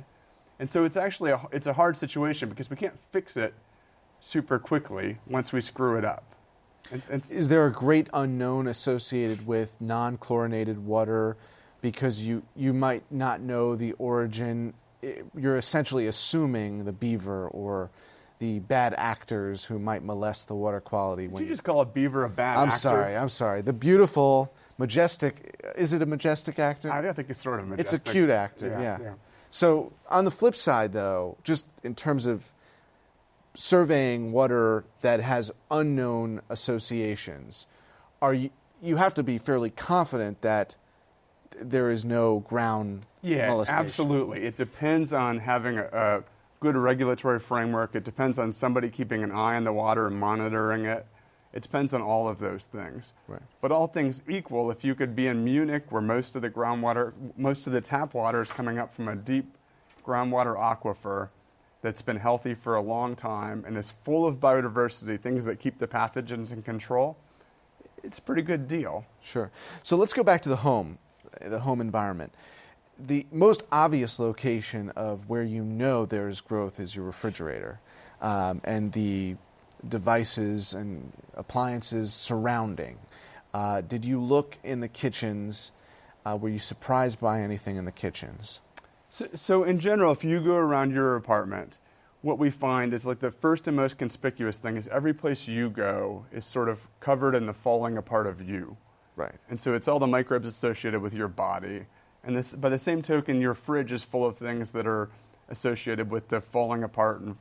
And 0.59 0.71
so 0.71 0.85
it's 0.85 0.97
actually 0.97 1.29
a, 1.29 1.41
it's 1.51 1.67
a 1.67 1.73
hard 1.73 1.97
situation 1.97 2.49
because 2.49 2.71
we 2.71 2.77
can't 2.77 2.99
fix 3.11 3.37
it 3.37 3.53
super 4.19 4.57
quickly 4.57 5.19
once 5.27 5.53
we 5.53 5.61
screw 5.61 5.99
it 5.99 6.03
up. 6.03 6.33
And, 6.91 7.01
and 7.09 7.31
Is 7.31 7.47
there 7.47 7.65
a 7.65 7.71
great 7.71 8.07
unknown 8.13 8.67
associated 8.67 9.45
with 9.45 9.75
non 9.79 10.17
chlorinated 10.17 10.85
water 10.85 11.37
because 11.81 12.21
you, 12.21 12.43
you 12.55 12.73
might 12.73 13.03
not 13.11 13.41
know 13.41 13.75
the 13.75 13.93
origin? 13.93 14.73
You're 15.35 15.57
essentially 15.57 16.07
assuming 16.07 16.85
the 16.85 16.91
beaver 16.91 17.47
or 17.47 17.89
the 18.39 18.59
bad 18.59 18.93
actors 18.97 19.65
who 19.65 19.79
might 19.79 20.03
molest 20.03 20.47
the 20.47 20.55
water 20.55 20.79
quality. 20.79 21.27
Did 21.27 21.39
you 21.39 21.47
just 21.47 21.63
call 21.63 21.81
a 21.81 21.85
beaver 21.85 22.23
a 22.23 22.29
bad 22.29 22.51
actor? 22.51 22.61
I'm 22.61 22.67
actor? 22.67 22.79
sorry, 22.79 23.17
I'm 23.17 23.29
sorry. 23.29 23.61
The 23.61 23.73
beautiful 23.73 24.53
majestic. 24.77 25.59
Is 25.75 25.93
it 25.93 26.01
a 26.01 26.05
majestic 26.05 26.59
actor? 26.59 26.91
I 26.91 27.11
think 27.13 27.29
it's 27.29 27.41
sort 27.41 27.59
of 27.59 27.65
a 27.65 27.69
majestic. 27.69 27.99
It's 27.99 28.07
a 28.07 28.11
cute 28.11 28.29
actor, 28.29 28.67
yeah, 28.67 28.81
yeah. 28.81 28.97
yeah. 29.01 29.13
So 29.49 29.93
on 30.09 30.25
the 30.25 30.31
flip 30.31 30.55
side, 30.55 30.93
though, 30.93 31.37
just 31.43 31.65
in 31.83 31.95
terms 31.95 32.25
of 32.25 32.51
surveying 33.57 34.31
water 34.31 34.85
that 35.01 35.19
has 35.19 35.51
unknown 35.71 36.39
associations, 36.49 37.65
are 38.21 38.33
you 38.33 38.51
you 38.79 38.97
have 38.97 39.15
to 39.15 39.23
be 39.23 39.39
fairly 39.39 39.71
confident 39.71 40.41
that 40.41 40.75
there 41.59 41.89
is 41.89 42.05
no 42.05 42.41
ground 42.41 43.07
yeah, 43.23 43.47
molestation. 43.47 43.83
absolutely. 43.83 44.43
It 44.43 44.55
depends 44.55 45.11
on 45.13 45.39
having 45.39 45.79
a, 45.79 45.85
a 45.91 46.23
good 46.59 46.75
regulatory 46.75 47.39
framework. 47.39 47.95
It 47.95 48.03
depends 48.03 48.37
on 48.37 48.53
somebody 48.53 48.89
keeping 48.89 49.23
an 49.23 49.31
eye 49.31 49.55
on 49.55 49.63
the 49.63 49.73
water 49.73 50.05
and 50.05 50.19
monitoring 50.19 50.85
it. 50.85 51.07
It 51.53 51.63
depends 51.63 51.91
on 51.95 52.03
all 52.03 52.29
of 52.29 52.37
those 52.37 52.65
things. 52.65 53.13
Right. 53.27 53.41
But 53.61 53.71
all 53.71 53.87
things 53.87 54.21
equal, 54.29 54.69
if 54.69 54.83
you 54.83 54.93
could 54.93 55.15
be 55.15 55.25
in 55.25 55.43
Munich 55.43 55.85
where 55.89 56.03
most 56.03 56.35
of 56.35 56.43
the 56.43 56.49
groundwater, 56.51 57.13
most 57.35 57.65
of 57.65 57.73
the 57.73 57.81
tap 57.81 58.13
water 58.13 58.43
is 58.43 58.49
coming 58.49 58.77
up 58.77 58.93
from 58.93 59.07
a 59.07 59.15
deep 59.15 59.57
groundwater 60.05 60.55
aquifer 60.55 61.29
that's 61.81 62.01
been 62.01 62.17
healthy 62.17 62.53
for 62.53 62.75
a 62.75 62.81
long 62.81 63.15
time 63.15 63.63
and 63.65 63.77
is 63.77 63.91
full 63.91 64.25
of 64.25 64.39
biodiversity, 64.39 65.19
things 65.19 65.45
that 65.45 65.59
keep 65.59 65.79
the 65.79 65.87
pathogens 65.87 66.51
in 66.51 66.61
control, 66.61 67.17
it's 68.03 68.19
a 68.19 68.21
pretty 68.21 68.41
good 68.41 68.67
deal. 68.67 69.05
Sure. 69.21 69.51
So 69.83 69.97
let's 69.97 70.13
go 70.13 70.23
back 70.23 70.41
to 70.43 70.49
the 70.49 70.57
home, 70.57 70.97
the 71.41 71.59
home 71.59 71.81
environment. 71.81 72.33
The 72.99 73.27
most 73.31 73.63
obvious 73.71 74.17
location 74.17 74.89
of 74.91 75.29
where 75.29 75.43
you 75.43 75.63
know 75.63 76.05
there's 76.05 76.41
growth 76.41 76.79
is 76.79 76.95
your 76.95 77.05
refrigerator. 77.05 77.79
Um, 78.21 78.61
and 78.63 78.91
the 78.93 79.35
devices 79.87 80.73
and 80.73 81.11
appliances 81.35 82.13
surrounding. 82.13 82.97
Uh, 83.53 83.81
did 83.81 84.05
you 84.05 84.19
look 84.21 84.57
in 84.63 84.79
the 84.79 84.87
kitchens? 84.87 85.71
Uh, 86.25 86.35
were 86.35 86.49
you 86.49 86.59
surprised 86.59 87.19
by 87.19 87.41
anything 87.41 87.75
in 87.75 87.85
the 87.85 87.91
kitchens? 87.91 88.61
So, 89.17 89.27
so, 89.33 89.63
in 89.63 89.79
general, 89.79 90.11
if 90.11 90.23
you 90.23 90.39
go 90.39 90.57
around 90.57 90.91
your 90.91 91.15
apartment, 91.15 91.79
what 92.21 92.37
we 92.37 92.51
find 92.51 92.93
is 92.93 93.07
like 93.07 93.17
the 93.17 93.31
first 93.31 93.67
and 93.67 93.75
most 93.75 93.97
conspicuous 93.97 94.59
thing 94.59 94.77
is 94.77 94.87
every 94.89 95.11
place 95.11 95.47
you 95.47 95.71
go 95.71 96.27
is 96.31 96.45
sort 96.45 96.69
of 96.69 96.81
covered 96.99 97.33
in 97.33 97.47
the 97.47 97.53
falling 97.55 97.97
apart 97.97 98.27
of 98.27 98.47
you. 98.47 98.77
Right. 99.15 99.33
And 99.49 99.59
so 99.59 99.73
it's 99.73 99.87
all 99.87 99.97
the 99.97 100.05
microbes 100.05 100.47
associated 100.47 101.01
with 101.01 101.15
your 101.15 101.27
body. 101.27 101.87
And 102.23 102.37
this, 102.37 102.53
by 102.53 102.69
the 102.69 102.77
same 102.77 103.01
token, 103.01 103.41
your 103.41 103.55
fridge 103.55 103.91
is 103.91 104.03
full 104.03 104.23
of 104.23 104.37
things 104.37 104.69
that 104.69 104.85
are 104.85 105.09
associated 105.49 106.11
with 106.11 106.27
the 106.27 106.39
falling 106.39 106.83
apart 106.83 107.21
and 107.21 107.35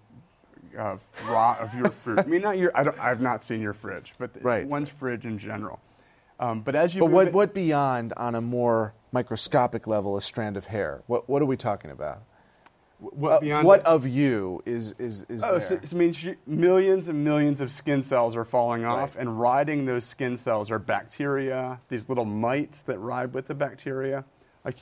uh, 0.78 0.96
rot 1.26 1.60
of 1.60 1.74
your 1.74 1.90
food. 1.90 2.20
I 2.20 2.24
mean, 2.24 2.40
not 2.40 2.56
your. 2.56 2.74
I 2.74 2.84
don't. 2.84 2.98
I've 2.98 3.20
not 3.20 3.44
seen 3.44 3.60
your 3.60 3.74
fridge, 3.74 4.14
but 4.16 4.30
right. 4.40 4.66
one's 4.66 4.88
fridge 4.88 5.26
in 5.26 5.38
general. 5.38 5.78
Um, 6.40 6.62
but 6.62 6.74
as 6.74 6.94
you. 6.94 7.02
But 7.02 7.10
what, 7.10 7.26
it, 7.28 7.34
what 7.34 7.52
beyond 7.52 8.14
on 8.16 8.34
a 8.34 8.40
more 8.40 8.94
microscopic 9.20 9.86
level 9.86 10.16
a 10.16 10.20
strand 10.20 10.56
of 10.56 10.66
hair? 10.66 11.02
What 11.06 11.28
what 11.28 11.40
are 11.42 11.46
we 11.54 11.56
talking 11.56 11.90
about? 11.90 12.18
What, 12.98 13.42
Uh, 13.46 13.62
what 13.62 13.80
it- 13.80 13.86
of 13.86 14.06
you 14.06 14.62
is 14.64 14.94
is 14.98 15.24
is 15.28 15.42
Oh, 15.44 15.52
there? 15.52 15.60
so, 15.60 15.76
so 15.76 15.82
it 15.82 15.92
means 15.92 16.24
you- 16.24 16.36
millions 16.46 17.08
and 17.08 17.22
millions 17.24 17.60
of 17.60 17.70
skin 17.70 18.02
cells 18.04 18.34
are 18.34 18.44
falling 18.44 18.84
off, 18.84 19.14
Right. 19.14 19.20
and 19.22 19.40
riding 19.40 19.84
those 19.86 20.04
skin 20.04 20.36
cells 20.36 20.70
are 20.70 20.78
bacteria, 20.78 21.80
these 21.88 22.08
little 22.08 22.24
mites 22.24 22.80
that 22.82 22.98
ride 22.98 23.32
with 23.34 23.46
the 23.48 23.54
bacteria. 23.54 24.24
Like 24.64 24.76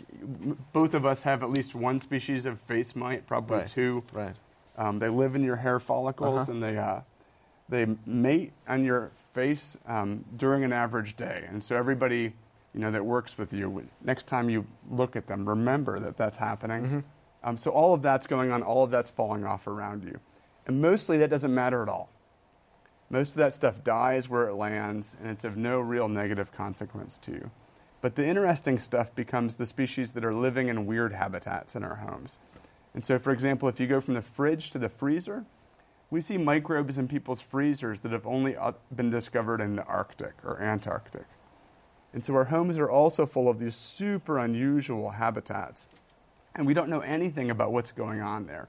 both 0.73 0.95
of 0.95 1.05
us 1.05 1.23
have 1.23 1.43
at 1.43 1.51
least 1.51 1.75
one 1.75 1.99
species 2.01 2.47
of 2.47 2.59
face 2.61 2.95
mite, 2.97 3.27
probably 3.27 3.59
Right. 3.59 3.69
two. 3.69 4.03
right. 4.13 4.37
Um, 4.79 4.99
they 4.99 5.09
live 5.09 5.35
in 5.37 5.43
your 5.45 5.57
hair 5.57 5.79
follicles, 5.79 6.43
Uh-huh. 6.43 6.53
and 6.53 6.63
they 6.63 6.77
uh, 6.79 7.01
they 7.69 7.85
mate 8.07 8.53
on 8.69 8.85
your 8.85 9.11
face 9.33 9.77
um, 9.87 10.25
during 10.37 10.63
an 10.65 10.73
average 10.73 11.17
day. 11.17 11.45
And 11.51 11.65
so 11.65 11.75
everybody, 11.75 12.35
you 12.75 12.81
know, 12.81 12.91
that 12.91 13.05
works 13.05 13.39
with 13.39 13.53
you, 13.53 13.87
next 14.03 14.27
time 14.27 14.51
you 14.51 14.67
look 14.91 15.15
at 15.17 15.27
them, 15.27 15.49
remember 15.49 15.99
that 16.01 16.17
that's 16.17 16.37
happening. 16.37 16.83
Mm-hmm. 16.83 17.01
Um, 17.45 17.57
so 17.57 17.71
all 17.71 17.95
of 17.95 18.03
that's 18.03 18.27
going 18.27 18.51
on, 18.51 18.63
all 18.63 18.83
of 18.83 18.91
that's 18.91 19.11
falling 19.11 19.45
off 19.45 19.67
around 19.67 20.05
you, 20.05 20.19
and 20.67 20.81
mostly 20.83 21.19
that 21.19 21.31
doesn't 21.31 21.55
matter 21.55 21.83
at 21.83 21.89
all. 21.89 22.11
Most 23.11 23.31
of 23.31 23.37
that 23.37 23.55
stuff 23.55 23.85
dies 23.85 24.29
where 24.29 24.49
it 24.49 24.55
lands, 24.55 25.15
and 25.21 25.31
it's 25.31 25.45
of 25.45 25.57
no 25.57 25.79
real 25.79 26.09
negative 26.09 26.53
consequence 26.53 27.19
to 27.19 27.33
you. 27.33 27.51
But 28.01 28.17
the 28.17 28.27
interesting 28.27 28.79
stuff 28.79 29.15
becomes 29.15 29.55
the 29.55 29.67
species 29.67 30.13
that 30.13 30.25
are 30.25 30.35
living 30.35 30.69
in 30.69 30.87
weird 30.87 31.13
habitats 31.13 31.77
in 31.77 31.85
our 31.85 31.97
homes. 31.97 32.39
And 32.93 33.05
so, 33.05 33.19
for 33.19 33.33
example, 33.33 33.69
if 33.69 33.79
you 33.79 33.87
go 33.87 34.01
from 34.01 34.15
the 34.15 34.23
fridge 34.23 34.71
to 34.71 34.79
the 34.79 34.89
freezer, 34.89 35.45
we 36.11 36.21
see 36.21 36.37
microbes 36.37 36.99
in 36.99 37.09
people's 37.09 37.41
freezers 37.41 38.01
that 38.01 38.13
have 38.13 38.27
only 38.27 38.57
uh, 38.57 38.73
been 38.95 39.11
discovered 39.11 39.61
in 39.61 39.77
the 39.77 39.85
Arctic 39.85 40.35
or 40.45 40.61
Antarctic. 40.61 41.25
And 42.15 42.25
so 42.25 42.35
our 42.37 42.45
homes 42.45 42.79
are 42.79 42.89
also 42.89 43.27
full 43.27 43.51
of 43.51 43.59
these 43.59 43.75
super 43.75 44.39
unusual 44.39 45.11
habitats. 45.11 45.89
And 46.55 46.65
we 46.65 46.73
don't 46.73 46.89
know 46.89 47.01
anything 47.01 47.51
about 47.51 47.73
what's 47.73 47.91
going 47.91 48.23
on 48.23 48.47
there. 48.47 48.69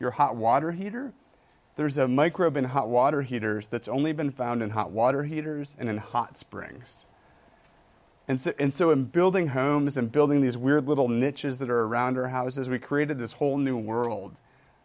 Your 0.00 0.12
hot 0.12 0.34
water 0.34 0.72
heater, 0.72 1.12
there's 1.76 1.98
a 1.98 2.08
microbe 2.08 2.56
in 2.56 2.64
hot 2.64 2.88
water 2.88 3.20
heaters 3.20 3.66
that's 3.66 3.86
only 3.86 4.14
been 4.14 4.30
found 4.30 4.62
in 4.62 4.70
hot 4.70 4.92
water 4.92 5.24
heaters 5.24 5.76
and 5.78 5.90
in 5.90 5.98
hot 5.98 6.38
springs. 6.38 7.04
And 8.26 8.40
so, 8.40 8.54
and 8.58 8.74
so, 8.74 8.90
in 8.90 9.04
building 9.04 9.48
homes 9.48 9.96
and 9.96 10.10
building 10.10 10.40
these 10.40 10.56
weird 10.56 10.88
little 10.88 11.08
niches 11.08 11.60
that 11.60 11.70
are 11.70 11.82
around 11.82 12.18
our 12.18 12.28
houses, 12.28 12.68
we 12.68 12.78
created 12.78 13.18
this 13.18 13.34
whole 13.34 13.56
new 13.56 13.76
world 13.76 14.34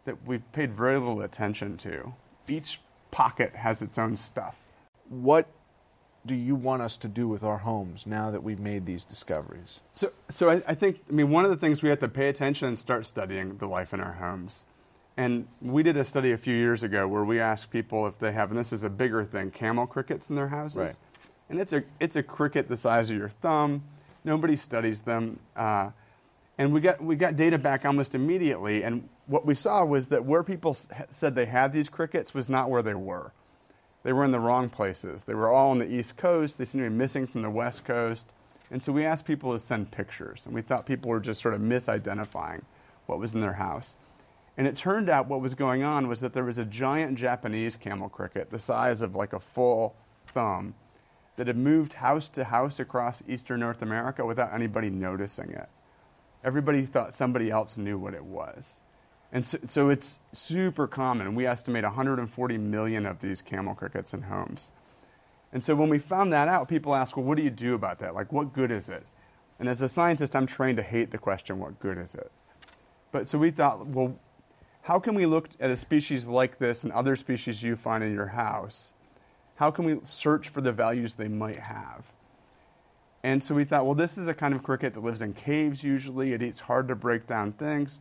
that 0.04 0.24
we've 0.24 0.52
paid 0.52 0.76
very 0.76 0.96
little 0.98 1.22
attention 1.22 1.76
to. 1.78 2.14
Each 2.46 2.78
pocket 3.10 3.56
has 3.56 3.82
its 3.82 3.98
own 3.98 4.16
stuff. 4.16 4.56
What 5.08 5.48
do 6.24 6.34
you 6.34 6.54
want 6.54 6.82
us 6.82 6.96
to 6.98 7.08
do 7.08 7.26
with 7.26 7.42
our 7.42 7.58
homes 7.58 8.06
now 8.06 8.30
that 8.30 8.42
we've 8.42 8.60
made 8.60 8.86
these 8.86 9.04
discoveries? 9.04 9.80
So, 9.92 10.12
so 10.28 10.50
I, 10.50 10.62
I 10.68 10.74
think, 10.74 11.00
I 11.08 11.12
mean, 11.12 11.30
one 11.30 11.44
of 11.44 11.50
the 11.50 11.56
things 11.56 11.82
we 11.82 11.88
have 11.88 11.98
to 12.00 12.08
pay 12.08 12.28
attention 12.28 12.68
and 12.68 12.78
start 12.78 13.06
studying 13.06 13.58
the 13.58 13.66
life 13.66 13.92
in 13.92 14.00
our 14.00 14.12
homes. 14.12 14.64
And 15.16 15.48
we 15.60 15.82
did 15.82 15.96
a 15.96 16.04
study 16.04 16.32
a 16.32 16.38
few 16.38 16.54
years 16.54 16.82
ago 16.82 17.06
where 17.08 17.24
we 17.24 17.40
asked 17.40 17.70
people 17.70 18.06
if 18.06 18.18
they 18.18 18.32
have, 18.32 18.50
and 18.50 18.58
this 18.58 18.72
is 18.72 18.84
a 18.84 18.90
bigger 18.90 19.24
thing, 19.24 19.50
camel 19.50 19.86
crickets 19.86 20.30
in 20.30 20.36
their 20.36 20.48
houses. 20.48 20.76
Right. 20.76 20.98
And 21.50 21.60
it's 21.60 21.72
a, 21.72 21.82
it's 22.00 22.16
a 22.16 22.22
cricket 22.22 22.68
the 22.68 22.76
size 22.76 23.10
of 23.10 23.16
your 23.16 23.28
thumb. 23.28 23.82
Nobody 24.24 24.56
studies 24.56 25.00
them. 25.00 25.40
Uh, 25.56 25.90
and 26.56 26.72
we 26.72 26.80
got, 26.80 27.02
we 27.02 27.16
got 27.16 27.36
data 27.36 27.58
back 27.58 27.84
almost 27.84 28.14
immediately. 28.14 28.84
And 28.84 29.08
what 29.26 29.44
we 29.44 29.54
saw 29.54 29.84
was 29.84 30.06
that 30.08 30.24
where 30.24 30.42
people 30.42 30.76
said 31.10 31.34
they 31.34 31.46
had 31.46 31.72
these 31.72 31.88
crickets 31.88 32.32
was 32.32 32.48
not 32.48 32.70
where 32.70 32.82
they 32.82 32.94
were. 32.94 33.32
They 34.02 34.12
were 34.12 34.24
in 34.24 34.30
the 34.30 34.40
wrong 34.40 34.68
places. 34.68 35.22
They 35.24 35.34
were 35.34 35.48
all 35.48 35.70
on 35.70 35.78
the 35.78 35.92
East 35.92 36.16
Coast. 36.16 36.58
They 36.58 36.64
seemed 36.64 36.84
to 36.84 36.90
be 36.90 36.96
missing 36.96 37.26
from 37.26 37.42
the 37.42 37.50
West 37.50 37.84
Coast. 37.84 38.32
And 38.70 38.82
so 38.82 38.92
we 38.92 39.04
asked 39.04 39.24
people 39.24 39.52
to 39.52 39.58
send 39.58 39.90
pictures. 39.90 40.46
And 40.46 40.54
we 40.54 40.62
thought 40.62 40.86
people 40.86 41.10
were 41.10 41.20
just 41.20 41.42
sort 41.42 41.54
of 41.54 41.60
misidentifying 41.60 42.62
what 43.06 43.18
was 43.18 43.34
in 43.34 43.40
their 43.40 43.52
house. 43.52 43.96
And 44.56 44.66
it 44.66 44.76
turned 44.76 45.08
out 45.08 45.28
what 45.28 45.40
was 45.40 45.54
going 45.54 45.82
on 45.82 46.08
was 46.08 46.20
that 46.20 46.34
there 46.34 46.44
was 46.44 46.58
a 46.58 46.64
giant 46.64 47.16
Japanese 47.16 47.76
camel 47.76 48.08
cricket, 48.08 48.50
the 48.50 48.58
size 48.58 49.00
of 49.00 49.14
like 49.14 49.32
a 49.32 49.40
full 49.40 49.94
thumb, 50.26 50.74
that 51.36 51.46
had 51.46 51.56
moved 51.56 51.94
house 51.94 52.28
to 52.28 52.44
house 52.44 52.78
across 52.78 53.22
eastern 53.26 53.60
North 53.60 53.80
America 53.80 54.26
without 54.26 54.52
anybody 54.52 54.90
noticing 54.90 55.50
it. 55.50 55.68
Everybody 56.44 56.82
thought 56.82 57.14
somebody 57.14 57.50
else 57.50 57.78
knew 57.78 57.98
what 57.98 58.14
it 58.14 58.24
was. 58.24 58.80
And 59.32 59.46
so, 59.46 59.58
so 59.66 59.88
it's 59.88 60.18
super 60.32 60.86
common. 60.86 61.34
We 61.34 61.46
estimate 61.46 61.84
140 61.84 62.58
million 62.58 63.06
of 63.06 63.20
these 63.20 63.40
camel 63.40 63.74
crickets 63.74 64.12
in 64.12 64.22
homes. 64.22 64.72
And 65.52 65.64
so 65.64 65.74
when 65.74 65.88
we 65.88 65.98
found 65.98 66.32
that 66.32 66.48
out, 66.48 66.68
people 66.68 66.94
ask, 66.94 67.16
well, 67.16 67.24
what 67.24 67.38
do 67.38 67.42
you 67.42 67.50
do 67.50 67.74
about 67.74 67.98
that? 68.00 68.14
Like, 68.14 68.32
what 68.32 68.52
good 68.52 68.70
is 68.70 68.88
it? 68.88 69.06
And 69.58 69.68
as 69.68 69.80
a 69.80 69.88
scientist, 69.88 70.36
I'm 70.36 70.46
trained 70.46 70.76
to 70.76 70.82
hate 70.82 71.10
the 71.10 71.18
question, 71.18 71.58
what 71.58 71.78
good 71.80 71.98
is 71.98 72.14
it? 72.14 72.30
But 73.10 73.28
so 73.28 73.38
we 73.38 73.50
thought, 73.50 73.86
well, 73.86 74.18
how 74.82 74.98
can 74.98 75.14
we 75.14 75.26
look 75.26 75.50
at 75.60 75.70
a 75.70 75.76
species 75.76 76.26
like 76.26 76.58
this 76.58 76.82
and 76.82 76.92
other 76.92 77.16
species 77.16 77.62
you 77.62 77.76
find 77.76 78.02
in 78.02 78.12
your 78.12 78.28
house? 78.28 78.92
How 79.56 79.70
can 79.70 79.84
we 79.84 80.00
search 80.04 80.48
for 80.48 80.60
the 80.60 80.72
values 80.72 81.14
they 81.14 81.28
might 81.28 81.60
have? 81.60 82.04
And 83.22 83.44
so 83.44 83.54
we 83.54 83.64
thought, 83.64 83.84
well, 83.84 83.94
this 83.94 84.18
is 84.18 84.26
a 84.26 84.34
kind 84.34 84.54
of 84.54 84.62
cricket 84.62 84.94
that 84.94 85.04
lives 85.04 85.22
in 85.22 85.34
caves 85.34 85.84
usually. 85.84 86.32
It 86.32 86.42
eats 86.42 86.60
hard 86.60 86.88
to 86.88 86.96
break 86.96 87.26
down 87.26 87.52
things. 87.52 88.00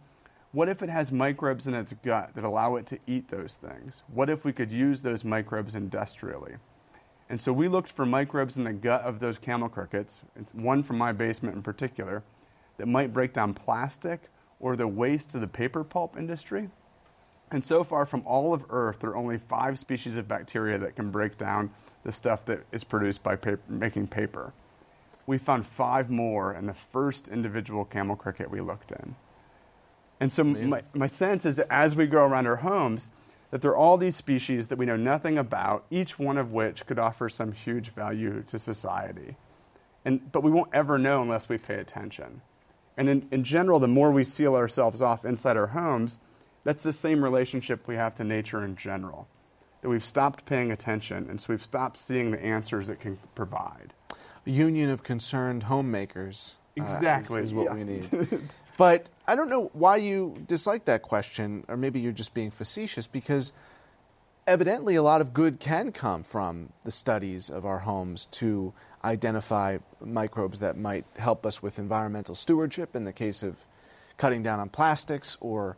What 0.54 0.68
if 0.68 0.82
it 0.84 0.90
has 0.90 1.14
microbes 1.14 1.66
in 1.66 1.74
its 1.74 1.94
gut 2.04 2.32
that 2.36 2.44
allow 2.44 2.76
it 2.76 2.86
to 2.88 3.00
eat 3.08 3.30
those 3.30 3.56
things? 3.56 4.04
What 4.08 4.30
if 4.30 4.44
we 4.44 4.52
could 4.52 4.70
use 4.70 5.02
those 5.02 5.24
microbes 5.24 5.76
industrially? 5.76 6.56
And 7.30 7.40
so 7.40 7.54
we 7.54 7.70
looked 7.70 7.90
for 7.90 8.06
microbes 8.06 8.58
in 8.58 8.66
the 8.66 8.74
gut 8.74 9.04
of 9.04 9.20
those 9.20 9.38
camel 9.38 9.70
crickets, 9.70 10.24
one 10.52 10.84
from 10.84 10.98
my 10.98 11.14
basement 11.14 11.56
in 11.56 11.64
particular, 11.64 12.22
that 12.78 12.88
might 12.88 13.14
break 13.14 13.32
down 13.32 13.54
plastic 13.54 14.24
or 14.60 14.76
the 14.76 14.90
waste 14.90 15.34
of 15.36 15.40
the 15.40 15.48
paper 15.48 15.86
pulp 15.86 16.18
industry. 16.18 16.70
And 17.50 17.66
so 17.66 17.86
far, 17.86 18.06
from 18.06 18.24
all 18.26 18.54
of 18.54 18.66
Earth, 18.70 18.98
there 19.00 19.12
are 19.12 19.18
only 19.18 19.38
five 19.38 19.80
species 19.80 20.18
of 20.18 20.28
bacteria 20.28 20.78
that 20.80 20.98
can 20.98 21.12
break 21.12 21.38
down 21.38 21.72
the 22.04 22.12
stuff 22.12 22.44
that 22.46 22.66
is 22.74 22.84
produced 22.84 23.24
by 23.24 23.38
paper, 23.38 23.62
making 23.70 24.08
paper. 24.08 24.52
We 25.26 25.38
found 25.38 25.66
five 25.66 26.10
more 26.10 26.54
in 26.54 26.66
the 26.66 26.74
first 26.74 27.30
individual 27.30 27.86
camel 27.86 28.18
cricket 28.18 28.52
we 28.52 28.60
looked 28.60 28.92
in. 28.92 29.16
And 30.22 30.32
so, 30.32 30.44
my, 30.44 30.84
my 30.94 31.08
sense 31.08 31.46
is 31.46 31.56
that 31.58 31.68
as 31.70 31.96
we 31.96 32.06
go 32.06 32.24
around 32.24 32.46
our 32.46 32.58
homes, 32.58 33.10
that 33.50 33.62
there 33.62 33.72
are 33.72 33.76
all 33.76 33.98
these 33.98 34.16
species 34.16 34.68
that 34.68 34.78
we 34.78 34.86
know 34.86 34.96
nothing 34.96 35.38
about, 35.38 35.84
each 35.90 36.18
one 36.20 36.38
of 36.38 36.54
which 36.54 36.86
could 36.86 37.00
offer 37.00 37.28
some 37.28 37.52
huge 37.52 37.90
value 37.90 38.44
to 38.44 38.60
society. 38.60 39.36
And, 40.06 40.32
but 40.32 40.44
we 40.44 40.52
won't 40.52 40.70
ever 40.74 40.98
know 40.98 41.22
unless 41.24 41.50
we 41.50 41.58
pay 41.58 41.76
attention. 41.76 42.42
And 42.96 43.10
in, 43.10 43.28
in 43.32 43.44
general, 43.44 43.80
the 43.80 43.88
more 43.88 44.12
we 44.12 44.24
seal 44.24 44.56
ourselves 44.56 45.02
off 45.02 45.26
inside 45.26 45.58
our 45.58 45.68
homes, 45.68 46.20
that's 46.64 46.84
the 46.84 46.94
same 46.94 47.24
relationship 47.24 47.88
we 47.88 47.96
have 47.96 48.16
to 48.16 48.24
nature 48.24 48.64
in 48.64 48.76
general. 48.76 49.28
That 49.82 49.90
we've 49.90 50.06
stopped 50.06 50.46
paying 50.46 50.72
attention, 50.72 51.28
and 51.30 51.42
so 51.42 51.48
we've 51.50 51.64
stopped 51.64 51.98
seeing 51.98 52.30
the 52.30 52.44
answers 52.44 52.90
it 52.90 53.00
can 53.00 53.18
provide. 53.34 53.94
A 54.46 54.52
union 54.52 54.92
of 54.92 55.02
concerned 55.02 55.64
homemakers. 55.64 56.58
uh, 56.80 56.84
is- 56.86 56.94
Exactly, 56.94 57.42
is, 57.42 57.54
what 57.56 57.66
yeah. 57.66 57.74
we 57.74 57.84
need. 57.84 58.08
but 58.78 59.10
I 59.28 59.36
don't 59.36 59.50
know 59.50 59.70
why 59.74 59.98
you 59.98 60.44
dislike 60.48 60.86
that 60.86 61.02
question, 61.02 61.64
or 61.68 61.78
maybe 61.78 62.00
you're 62.00 62.12
just 62.12 62.34
being 62.34 62.52
facetious, 62.52 63.08
because 63.08 63.54
evidently 64.48 64.96
a 64.96 65.04
lot 65.04 65.22
of 65.22 65.34
good 65.34 65.60
can 65.60 65.92
come 65.92 66.24
from 66.24 66.70
the 66.84 66.92
studies 66.92 67.50
of 67.50 67.66
our 67.66 67.80
homes 67.80 68.28
to 68.32 68.74
identify 69.04 69.78
microbes 70.04 70.60
that 70.60 70.78
might 70.78 71.06
help 71.18 71.46
us 71.46 71.62
with 71.62 71.80
environmental 71.80 72.36
stewardship 72.36 72.96
in 72.96 73.04
the 73.04 73.14
case 73.14 73.44
of 73.44 73.66
cutting 74.18 74.44
down 74.44 74.60
on 74.60 74.70
plastics 74.70 75.38
or 75.40 75.78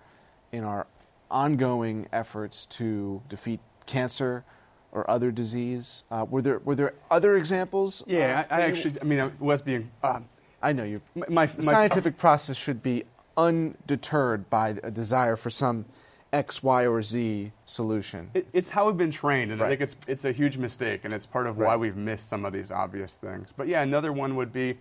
in 0.51 0.63
our 0.63 0.87
ongoing 1.31 2.07
efforts 2.11 2.65
to 2.65 3.21
defeat 3.29 3.59
cancer 3.85 4.43
or 4.91 5.09
other 5.09 5.31
disease. 5.31 6.03
Uh, 6.11 6.25
were 6.29 6.41
there 6.41 6.59
were 6.59 6.75
there 6.75 6.93
other 7.09 7.35
examples? 7.35 8.03
Yeah, 8.05 8.45
uh, 8.49 8.55
I, 8.55 8.61
I 8.61 8.65
actually, 8.65 9.01
I 9.01 9.03
mean, 9.05 9.19
I 9.19 9.31
was 9.39 9.61
being. 9.61 9.89
Uh, 10.03 10.19
I 10.63 10.73
know 10.73 10.83
you. 10.83 11.01
my, 11.13 11.25
my, 11.29 11.45
The 11.45 11.63
my- 11.63 11.71
scientific 11.71 12.17
process 12.17 12.57
should 12.57 12.81
be 12.81 13.03
undeterred 13.37 14.49
by 14.49 14.69
a 14.83 14.89
desire 14.91 15.35
for 15.35 15.49
some 15.49 15.85
X, 16.31 16.63
Y, 16.63 16.87
or 16.87 17.01
Z 17.03 17.51
solution. 17.65 18.31
It, 18.33 18.47
it's 18.53 18.71
how 18.71 18.87
we've 18.87 18.97
been 18.97 19.11
trained, 19.11 19.51
and 19.51 19.61
I 19.61 19.69
think 19.69 19.81
it's 19.81 19.95
it's 20.07 20.25
a 20.25 20.31
huge 20.31 20.57
mistake, 20.57 21.01
and 21.03 21.13
it's 21.13 21.25
part 21.27 21.45
of 21.45 21.57
why 21.57 21.75
we've 21.75 21.95
missed 21.97 22.27
some 22.27 22.43
of 22.45 22.53
these 22.53 22.71
obvious 22.71 23.13
things. 23.15 23.53
But 23.55 23.67
yeah, 23.67 23.83
another 23.83 24.11
one 24.11 24.35
would 24.37 24.51
be, 24.51 24.77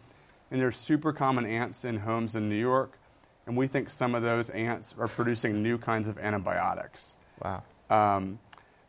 and 0.50 0.60
there's 0.60 0.78
super 0.78 1.12
common 1.12 1.44
ants 1.44 1.84
in 1.84 1.98
homes 1.98 2.34
in 2.34 2.48
New 2.48 2.56
York, 2.56 2.98
and 3.46 3.54
we 3.56 3.66
think 3.66 3.90
some 3.90 4.14
of 4.14 4.22
those 4.22 4.48
ants 4.50 4.94
are 4.98 5.08
producing 5.08 5.62
new 5.62 5.76
kinds 5.76 6.08
of 6.08 6.16
antibiotics. 6.18 7.16
wow. 7.44 7.62
Um, 7.90 8.38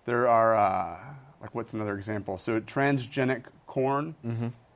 there 0.06 0.28
are, 0.30 0.56
uh, 0.56 0.98
like, 1.42 1.54
what's 1.56 1.74
another 1.74 1.98
example? 1.98 2.38
So, 2.38 2.60
transgenic 2.62 3.44
corn. 3.68 4.16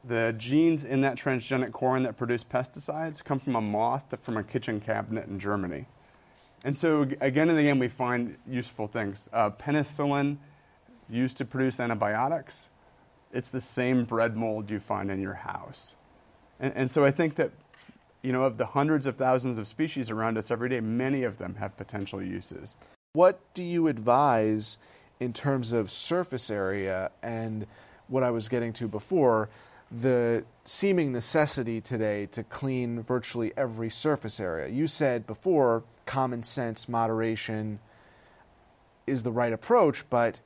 The 0.07 0.33
genes 0.37 0.85
in 0.85 1.01
that 1.01 1.17
transgenic 1.17 1.73
corn 1.73 2.03
that 2.03 2.15
produce 2.15 2.43
pesticides 2.43 3.21
come 3.21 3.39
from 3.39 3.55
a 3.55 3.61
moth 3.61 4.03
from 4.21 4.37
a 4.37 4.43
kitchen 4.43 4.79
cabinet 4.79 5.27
in 5.27 5.37
Germany. 5.37 5.85
And 6.63 6.77
so, 6.77 7.01
again 7.19 7.49
and 7.49 7.59
again, 7.59 7.77
we 7.77 7.89
find 7.89 8.37
useful 8.47 8.87
things. 8.87 9.29
Uh, 9.33 9.49
penicillin 9.51 10.37
used 11.09 11.37
to 11.37 11.45
produce 11.45 11.79
antibiotics. 11.79 12.69
It's 13.33 13.49
the 13.49 13.61
same 13.61 14.05
bread 14.05 14.37
mold 14.37 14.69
you 14.69 14.79
find 14.79 15.11
in 15.11 15.21
your 15.21 15.33
house. 15.33 15.95
And, 16.59 16.73
and 16.75 16.91
so, 16.91 17.03
I 17.03 17.11
think 17.11 17.35
that 17.35 17.51
you 18.21 18.31
know, 18.31 18.43
of 18.43 18.57
the 18.57 18.65
hundreds 18.65 19.07
of 19.07 19.15
thousands 19.15 19.57
of 19.57 19.67
species 19.67 20.09
around 20.09 20.37
us 20.37 20.51
every 20.51 20.69
day, 20.69 20.79
many 20.79 21.23
of 21.23 21.37
them 21.37 21.55
have 21.55 21.77
potential 21.77 22.21
uses. 22.21 22.75
What 23.13 23.39
do 23.53 23.63
you 23.63 23.87
advise 23.87 24.77
in 25.19 25.33
terms 25.33 25.71
of 25.71 25.91
surface 25.91 26.49
area 26.49 27.11
and 27.21 27.67
what 28.07 28.23
I 28.23 28.31
was 28.31 28.49
getting 28.49 28.73
to 28.73 28.87
before, 28.87 29.49
the 29.91 30.43
seeming 30.65 31.11
necessity 31.11 31.79
today 31.79 32.25
to 32.27 32.43
clean 32.43 33.01
virtually 33.01 33.53
every 33.55 33.89
surface 33.89 34.39
area? 34.39 34.67
You 34.67 34.87
said 34.87 35.25
before 35.27 35.83
common 36.05 36.43
sense, 36.43 36.89
moderation 36.89 37.79
is 39.05 39.23
the 39.23 39.31
right 39.31 39.53
approach, 39.53 40.09
but 40.09 40.39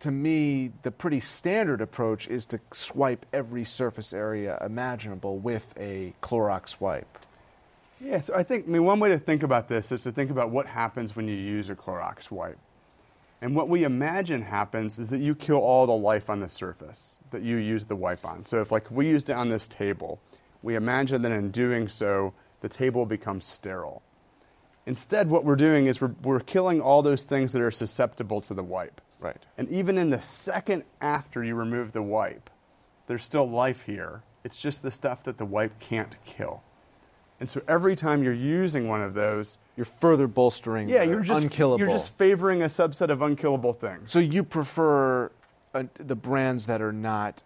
to 0.00 0.10
me, 0.10 0.72
the 0.82 0.90
pretty 0.90 1.20
standard 1.20 1.80
approach 1.80 2.28
is 2.28 2.46
to 2.46 2.60
swipe 2.72 3.26
every 3.32 3.64
surface 3.64 4.12
area 4.12 4.58
imaginable 4.64 5.38
with 5.38 5.74
a 5.76 6.14
Clorox 6.22 6.80
wipe. 6.80 7.06
Yeah, 8.00 8.20
so 8.20 8.34
I 8.34 8.44
think, 8.44 8.66
I 8.66 8.70
mean, 8.70 8.84
one 8.84 9.00
way 9.00 9.08
to 9.08 9.18
think 9.18 9.42
about 9.42 9.68
this 9.68 9.90
is 9.90 10.02
to 10.04 10.12
think 10.12 10.30
about 10.30 10.50
what 10.50 10.66
happens 10.66 11.16
when 11.16 11.26
you 11.26 11.34
use 11.34 11.68
a 11.68 11.74
Clorox 11.74 12.30
wipe. 12.30 12.58
And 13.40 13.56
what 13.56 13.68
we 13.68 13.84
imagine 13.84 14.42
happens 14.42 14.98
is 14.98 15.08
that 15.08 15.18
you 15.18 15.34
kill 15.34 15.58
all 15.58 15.86
the 15.86 15.96
life 15.96 16.30
on 16.30 16.40
the 16.40 16.48
surface 16.48 17.16
that 17.30 17.42
you 17.42 17.56
use 17.56 17.84
the 17.84 17.96
wipe 17.96 18.24
on. 18.24 18.44
So 18.44 18.60
if, 18.60 18.72
like, 18.72 18.90
we 18.90 19.08
used 19.08 19.30
it 19.30 19.34
on 19.34 19.48
this 19.48 19.68
table, 19.68 20.20
we 20.62 20.74
imagine 20.74 21.22
that 21.22 21.32
in 21.32 21.50
doing 21.50 21.88
so, 21.88 22.34
the 22.60 22.68
table 22.68 23.06
becomes 23.06 23.44
sterile. 23.44 24.02
Instead, 24.86 25.28
what 25.28 25.44
we're 25.44 25.56
doing 25.56 25.86
is 25.86 26.00
we're, 26.00 26.14
we're 26.22 26.40
killing 26.40 26.80
all 26.80 27.02
those 27.02 27.24
things 27.24 27.52
that 27.52 27.62
are 27.62 27.70
susceptible 27.70 28.40
to 28.40 28.54
the 28.54 28.64
wipe. 28.64 29.00
Right. 29.20 29.44
And 29.56 29.68
even 29.68 29.98
in 29.98 30.10
the 30.10 30.20
second 30.20 30.84
after 31.00 31.44
you 31.44 31.54
remove 31.54 31.92
the 31.92 32.02
wipe, 32.02 32.50
there's 33.06 33.24
still 33.24 33.48
life 33.48 33.82
here. 33.82 34.22
It's 34.44 34.60
just 34.60 34.82
the 34.82 34.90
stuff 34.90 35.24
that 35.24 35.38
the 35.38 35.44
wipe 35.44 35.78
can't 35.78 36.16
kill. 36.24 36.62
And 37.40 37.48
so 37.48 37.62
every 37.68 37.94
time 37.94 38.22
you're 38.22 38.32
using 38.32 38.88
one 38.88 39.02
of 39.02 39.14
those, 39.14 39.58
You're 39.76 39.84
further 39.84 40.26
bolstering 40.26 40.88
yeah, 40.88 41.04
the 41.04 41.10
you're 41.10 41.20
just 41.20 41.42
unkillable. 41.42 41.80
You're 41.80 41.92
just 41.92 42.16
favoring 42.16 42.62
a 42.62 42.66
subset 42.66 43.10
of 43.10 43.22
unkillable 43.22 43.72
things. 43.74 44.10
so 44.10 44.18
you 44.18 44.42
prefer 44.42 45.30
uh, 45.74 45.84
the 45.98 46.16
brands 46.16 46.66
that 46.66 46.80
are 46.80 46.92
not 46.92 47.42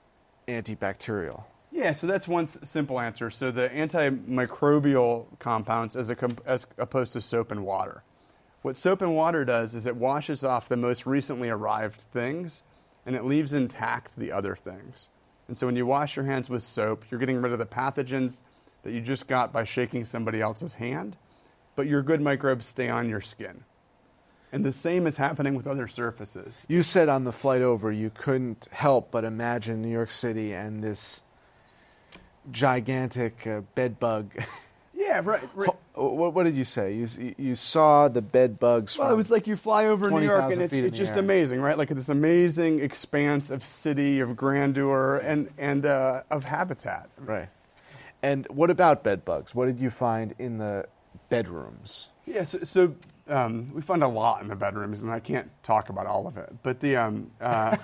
antibacterial. 0.49 1.45
Yeah, 1.71 1.95
so 1.95 2.07
that's 2.07 2.29
one 2.29 2.45
s- 2.45 2.59
simple 2.65 3.01
answer. 3.01 3.31
So 3.31 3.51
the 3.51 3.69
antimicrobial 3.71 5.27
compounds 5.39 5.97
as, 5.97 6.11
a 6.11 6.15
com- 6.15 6.37
as 6.45 6.67
opposed 6.79 7.13
to 7.15 7.21
soap 7.21 7.51
and 7.51 7.65
water. 7.65 8.03
What 8.63 8.77
soap 8.77 9.03
and 9.03 9.17
water 9.17 9.45
does 9.45 9.75
is 9.75 9.87
it 9.87 9.97
washes 9.97 10.45
off 10.45 10.69
the 10.69 10.77
most 10.77 11.07
recently 11.07 11.49
arrived 11.49 12.01
things 12.01 12.63
and 13.05 13.17
it 13.17 13.25
leaves 13.25 13.53
intact 13.53 14.17
the 14.17 14.31
other 14.31 14.55
things. 14.55 15.09
And 15.49 15.59
so 15.59 15.67
when 15.67 15.75
you 15.77 15.87
wash 15.87 16.15
your 16.17 16.25
hands 16.25 16.49
with 16.49 16.63
soap, 16.63 17.05
you're 17.11 17.19
getting 17.19 17.43
rid 17.43 17.53
of 17.53 17.59
the 17.59 17.67
pathogens 17.67 18.43
that 18.85 18.93
you 18.93 19.01
just 19.01 19.27
got 19.27 19.53
by 19.53 19.65
shaking 19.65 20.05
somebody 20.05 20.41
else's 20.41 20.75
hand, 20.75 21.17
but 21.75 21.87
your 21.87 22.03
good 22.03 22.21
microbes 22.21 22.67
stay 22.67 22.89
on 22.89 23.09
your 23.09 23.21
skin. 23.21 23.65
And 24.53 24.65
the 24.65 24.73
same 24.73 25.07
is 25.07 25.17
happening 25.17 25.55
with 25.55 25.67
other 25.67 25.89
surfaces. 25.89 26.65
You 26.69 26.83
said 26.83 27.09
on 27.09 27.25
the 27.25 27.33
flight 27.33 27.63
over 27.63 27.91
you 27.91 28.11
couldn't 28.15 28.69
help 28.71 29.11
but 29.11 29.25
imagine 29.25 29.81
New 29.81 29.89
York 29.91 30.11
City 30.11 30.53
and 30.53 30.85
this 30.85 31.23
gigantic 32.51 33.47
uh, 33.47 33.61
bed 33.75 33.99
bug. 33.99 34.33
Yeah, 34.95 35.21
right. 35.25 35.43
right. 35.57 35.71
what, 35.95 36.33
what 36.33 36.45
did 36.45 36.55
you 36.55 36.65
say? 36.65 36.95
You, 36.95 37.35
you 37.37 37.57
saw 37.57 38.09
the 38.09 38.23
bed 38.23 38.61
bugs 38.61 38.97
Well, 38.97 39.11
it 39.11 39.17
was 39.17 39.33
like 39.33 39.47
you 39.49 39.57
fly 39.57 39.87
over 39.87 40.09
New 40.09 40.21
York 40.23 40.53
and 40.53 40.63
it's, 40.63 40.73
it's 40.73 40.97
just 40.97 41.15
air. 41.15 41.19
amazing, 41.21 41.61
right? 41.61 41.77
Like 41.77 41.89
this 41.89 42.09
amazing 42.09 42.79
expanse 42.81 43.51
of 43.51 43.65
city, 43.65 44.21
of 44.21 44.37
grandeur, 44.37 45.17
and, 45.17 45.51
and 45.59 45.87
uh, 45.87 46.23
of 46.31 46.45
habitat. 46.45 47.11
right. 47.19 47.49
And 48.23 48.47
what 48.49 48.71
about 48.71 49.03
bed 49.03 49.25
bugs? 49.25 49.55
What 49.55 49.67
did 49.67 49.81
you 49.81 49.91
find 49.91 50.35
in 50.39 50.59
the 50.59 50.87
bedrooms? 51.29 52.09
Yeah, 52.25 52.45
so, 52.45 52.61
so 52.63 52.95
um, 53.29 53.73
we 53.73 53.83
find 53.83 54.03
a 54.03 54.09
lot 54.09 54.43
in 54.43 54.49
the 54.49 54.57
bedrooms, 54.57 55.01
and 55.01 55.11
I 55.11 55.21
can't 55.21 55.51
talk 55.63 55.89
about 55.89 56.07
all 56.07 56.27
of 56.27 56.37
it. 56.37 56.53
But 56.63 56.81
the 56.81 56.97
um, 56.97 57.31
uh, 57.41 57.77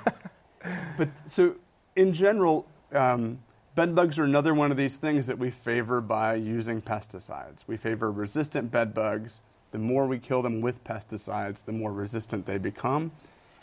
but 0.97 1.09
so 1.27 1.57
in 1.97 2.13
general, 2.13 2.67
um, 2.93 3.39
bed 3.75 3.95
bugs 3.95 4.19
are 4.19 4.25
another 4.25 4.55
one 4.55 4.71
of 4.71 4.77
these 4.77 4.97
things 4.97 5.27
that 5.27 5.39
we 5.39 5.51
favor 5.51 6.01
by 6.01 6.35
using 6.35 6.83
pesticides. 6.83 7.65
We 7.67 7.77
favor 7.77 8.11
resistant 8.11 8.71
bed 8.71 8.95
bugs. 8.95 9.41
The 9.71 9.79
more 9.79 10.07
we 10.07 10.19
kill 10.19 10.43
them 10.43 10.61
with 10.61 10.83
pesticides, 10.85 11.65
the 11.65 11.73
more 11.73 11.93
resistant 11.93 12.47
they 12.47 12.59
become, 12.59 13.13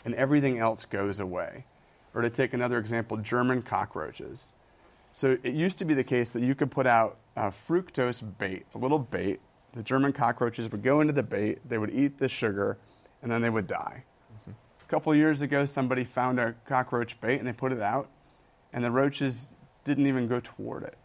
and 0.04 0.14
everything 0.14 0.58
else 0.58 0.84
goes 0.84 1.18
away. 1.18 1.64
Or 2.14 2.22
to 2.22 2.30
take 2.30 2.54
another 2.54 2.78
example, 2.78 3.16
German 3.18 3.62
cockroaches. 3.62 4.52
So 5.12 5.38
it 5.42 5.54
used 5.54 5.78
to 5.78 5.84
be 5.84 5.94
the 5.94 6.04
case 6.04 6.28
that 6.30 6.42
you 6.42 6.54
could 6.54 6.70
put 6.70 6.86
out 6.86 7.16
uh, 7.36 7.50
fructose 7.50 8.22
bait, 8.38 8.66
a 8.74 8.78
little 8.78 8.98
bait. 8.98 9.40
The 9.76 9.82
German 9.82 10.14
cockroaches 10.14 10.72
would 10.72 10.82
go 10.82 11.02
into 11.02 11.12
the 11.12 11.22
bait, 11.22 11.58
they 11.68 11.76
would 11.76 11.92
eat 11.92 12.18
the 12.18 12.30
sugar, 12.30 12.78
and 13.22 13.30
then 13.30 13.42
they 13.42 13.50
would 13.50 13.66
die. 13.66 14.04
Mm-hmm. 14.40 14.50
A 14.52 14.90
couple 14.90 15.12
of 15.12 15.18
years 15.18 15.42
ago, 15.42 15.66
somebody 15.66 16.02
found 16.02 16.40
a 16.40 16.54
cockroach 16.66 17.20
bait 17.20 17.38
and 17.38 17.46
they 17.46 17.52
put 17.52 17.72
it 17.72 17.82
out, 17.82 18.08
and 18.72 18.82
the 18.82 18.90
roaches 18.90 19.48
didn't 19.84 20.06
even 20.06 20.28
go 20.28 20.40
toward 20.40 20.82
it. 20.84 20.96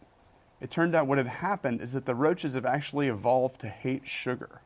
It 0.62 0.70
turned 0.70 0.94
out 0.94 1.06
what 1.06 1.18
had 1.18 1.26
happened 1.26 1.82
is 1.82 1.92
that 1.92 2.06
the 2.06 2.14
roaches 2.14 2.54
have 2.54 2.64
actually 2.64 3.08
evolved 3.08 3.60
to 3.60 3.68
hate 3.68 4.08
sugar. 4.08 4.62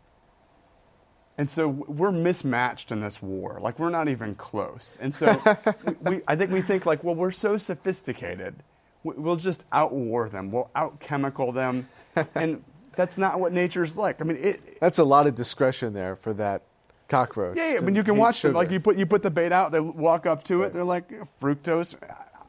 And 1.39 1.51
so 1.51 1.69
we're 1.69 2.13
mismatched 2.13 2.93
in 2.93 3.01
this 3.01 3.21
war. 3.21 3.59
Like 3.61 3.79
we're 3.79 3.91
not 3.91 4.09
even 4.09 4.37
close. 4.37 4.97
And 5.01 5.15
so 5.15 5.43
we, 5.85 5.93
we, 6.01 6.21
I 6.29 6.37
think 6.37 6.51
we 6.53 6.63
think 6.63 6.87
like, 6.87 7.03
well, 7.03 7.15
we're 7.15 7.31
so 7.33 7.59
sophisticated. 7.59 8.63
We- 9.03 9.15
We'll 9.17 9.37
just 9.37 9.69
outwar 9.71 10.31
them. 10.31 10.51
We'll 10.51 10.71
outchemical 10.77 11.53
them. 11.55 11.89
and 12.35 12.63
that's 12.97 13.19
not 13.19 13.39
what 13.39 13.53
nature's 13.53 13.97
like. 13.97 14.21
I 14.21 14.25
mean, 14.25 14.39
it, 14.39 14.81
That's 14.81 14.99
a 14.99 15.05
lot 15.05 15.27
of 15.27 15.35
discretion 15.35 15.93
there 15.93 16.17
for 16.17 16.33
that 16.35 16.63
cockroach. 17.09 17.57
yeah, 17.57 17.73
yeah. 17.73 17.79
to 17.79 17.85
When 17.85 17.95
you 17.95 18.03
can 18.03 18.17
watch 18.17 18.43
them, 18.43 18.53
like 18.53 18.71
you 18.71 18.81
put 18.81 18.97
you 18.97 19.07
put 19.07 19.23
the 19.23 19.31
bait 19.31 19.53
out, 19.53 19.73
they 19.73 19.81
walk 19.81 20.27
up 20.27 20.43
to 20.45 20.63
it. 20.63 20.73
They're 20.73 20.85
like 20.85 21.11
fructose. 21.41 21.95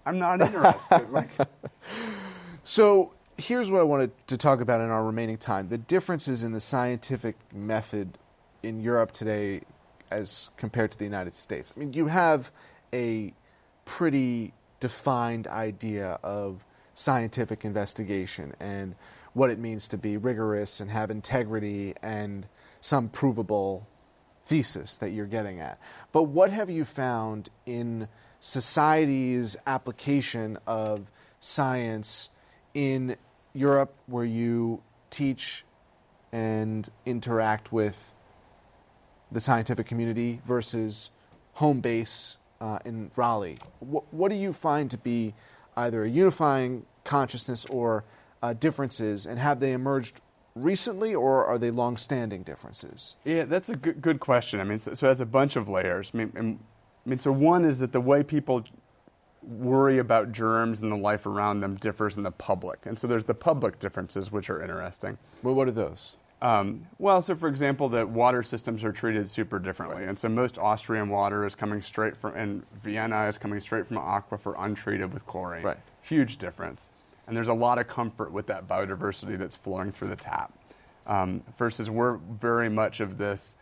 I'm 0.05 0.19
not 0.19 0.41
interested. 0.41 1.09
like, 1.11 1.29
So 2.63 3.13
here's 3.37 3.71
what 3.71 3.79
I 3.79 3.83
wanted 3.83 4.11
to 4.27 4.37
talk 4.37 4.59
about 4.59 4.81
in 4.81 4.89
our 4.89 5.03
remaining 5.03 5.37
time 5.37 5.69
the 5.69 5.77
differences 5.77 6.43
in 6.43 6.51
the 6.51 6.59
scientific 6.59 7.37
method 7.53 8.17
in 8.63 8.81
Europe 8.81 9.11
today 9.11 9.61
as 10.11 10.49
compared 10.57 10.91
to 10.91 10.97
the 10.97 11.05
United 11.05 11.33
States. 11.33 11.71
I 11.75 11.79
mean, 11.79 11.93
you 11.93 12.07
have 12.07 12.51
a 12.93 13.33
pretty 13.85 14.53
defined 14.79 15.47
idea 15.47 16.19
of 16.23 16.65
scientific 16.93 17.63
investigation 17.63 18.53
and 18.59 18.95
what 19.37 19.51
it 19.51 19.59
means 19.59 19.87
to 19.87 19.97
be 19.97 20.17
rigorous 20.17 20.79
and 20.79 20.89
have 20.89 21.11
integrity 21.11 21.93
and 22.01 22.47
some 22.81 23.07
provable 23.07 23.87
thesis 24.47 24.97
that 24.97 25.11
you're 25.11 25.27
getting 25.27 25.59
at. 25.59 25.79
But 26.11 26.23
what 26.23 26.51
have 26.51 26.71
you 26.71 26.83
found 26.83 27.49
in 27.67 28.07
society's 28.39 29.55
application 29.67 30.57
of 30.65 31.11
science 31.39 32.31
in 32.73 33.15
Europe, 33.53 33.93
where 34.07 34.25
you 34.25 34.81
teach 35.11 35.63
and 36.31 36.89
interact 37.05 37.71
with 37.71 38.15
the 39.31 39.39
scientific 39.39 39.85
community, 39.85 40.41
versus 40.47 41.11
home 41.53 41.79
base 41.79 42.37
uh, 42.59 42.79
in 42.85 43.11
Raleigh? 43.15 43.59
What, 43.81 44.11
what 44.11 44.31
do 44.31 44.35
you 44.35 44.51
find 44.51 44.89
to 44.89 44.97
be 44.97 45.35
either 45.75 46.03
a 46.05 46.09
unifying 46.09 46.87
consciousness 47.03 47.65
or 47.65 48.03
uh, 48.41 48.53
differences, 48.53 49.25
and 49.25 49.39
have 49.39 49.59
they 49.59 49.73
emerged 49.73 50.21
recently, 50.55 51.13
or 51.13 51.45
are 51.45 51.57
they 51.57 51.71
long-standing 51.71 52.43
differences? 52.43 53.15
Yeah, 53.23 53.45
that's 53.45 53.69
a 53.69 53.75
good, 53.75 54.01
good 54.01 54.19
question. 54.19 54.59
I 54.59 54.63
mean, 54.63 54.79
so, 54.79 54.93
so 54.93 55.05
it 55.05 55.09
has 55.09 55.21
a 55.21 55.25
bunch 55.25 55.55
of 55.55 55.69
layers. 55.69 56.11
I 56.13 56.17
mean, 56.17 56.59
I 57.05 57.09
mean, 57.09 57.19
so 57.19 57.31
one 57.31 57.63
is 57.65 57.79
that 57.79 57.91
the 57.91 58.01
way 58.01 58.23
people 58.23 58.63
worry 59.43 59.97
about 59.97 60.31
germs 60.31 60.81
and 60.81 60.91
the 60.91 60.97
life 60.97 61.25
around 61.25 61.61
them 61.61 61.75
differs 61.75 62.17
in 62.17 62.23
the 62.23 62.31
public, 62.31 62.85
and 62.85 62.97
so 62.97 63.07
there's 63.07 63.25
the 63.25 63.35
public 63.35 63.79
differences, 63.79 64.31
which 64.31 64.49
are 64.49 64.61
interesting. 64.61 65.17
Well, 65.43 65.55
what 65.55 65.67
are 65.67 65.71
those? 65.71 66.17
Um, 66.39 66.87
well, 66.99 67.21
so 67.21 67.33
for 67.33 67.47
example, 67.47 67.89
the 67.89 68.05
water 68.05 68.43
systems 68.43 68.83
are 68.83 68.91
treated 68.91 69.27
super 69.29 69.57
differently, 69.57 70.03
and 70.03 70.19
so 70.19 70.29
most 70.29 70.57
Austrian 70.59 71.09
water 71.09 71.45
is 71.45 71.55
coming 71.55 71.81
straight 71.81 72.15
from, 72.15 72.35
and 72.35 72.63
Vienna 72.83 73.25
is 73.27 73.37
coming 73.37 73.59
straight 73.59 73.87
from 73.87 73.97
an 73.97 74.03
aquifer 74.03 74.53
untreated 74.57 75.13
with 75.13 75.25
chlorine. 75.25 75.63
Right. 75.63 75.77
Huge 76.01 76.37
difference, 76.37 76.89
and 77.27 77.35
there's 77.35 77.49
a 77.49 77.53
lot 77.53 77.77
of 77.77 77.87
comfort 77.87 78.31
with 78.31 78.47
that 78.47 78.67
biodiversity 78.67 79.37
that's 79.37 79.55
flowing 79.55 79.91
through 79.91 80.07
the 80.07 80.15
tap. 80.15 80.53
Um, 81.05 81.43
versus 81.57 81.89
we're 81.89 82.17
very 82.17 82.69
much 82.69 82.99
of 82.99 83.17
this, 83.17 83.55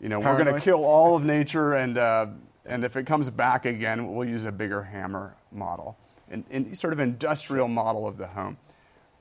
you 0.00 0.08
know, 0.08 0.20
we're 0.20 0.36
going 0.36 0.54
to 0.54 0.60
kill 0.60 0.84
all 0.84 1.14
of 1.16 1.24
nature, 1.24 1.74
and 1.74 1.96
uh, 1.96 2.26
and 2.66 2.84
if 2.84 2.96
it 2.96 3.06
comes 3.06 3.30
back 3.30 3.64
again, 3.66 4.14
we'll 4.14 4.28
use 4.28 4.44
a 4.44 4.52
bigger 4.52 4.82
hammer 4.82 5.34
model, 5.50 5.96
and, 6.30 6.44
and 6.50 6.76
sort 6.76 6.92
of 6.92 7.00
industrial 7.00 7.68
model 7.68 8.06
of 8.06 8.18
the 8.18 8.26
home. 8.26 8.56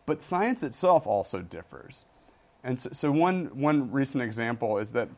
But 0.06 0.22
science 0.22 0.64
itself 0.64 1.08
also 1.08 1.42
differs. 1.42 2.06
And 2.64 2.80
so, 2.80 2.90
so 2.94 3.12
one, 3.12 3.46
one 3.54 3.92
recent 3.92 4.24
example 4.24 4.78
is 4.78 4.92
that 4.92 5.10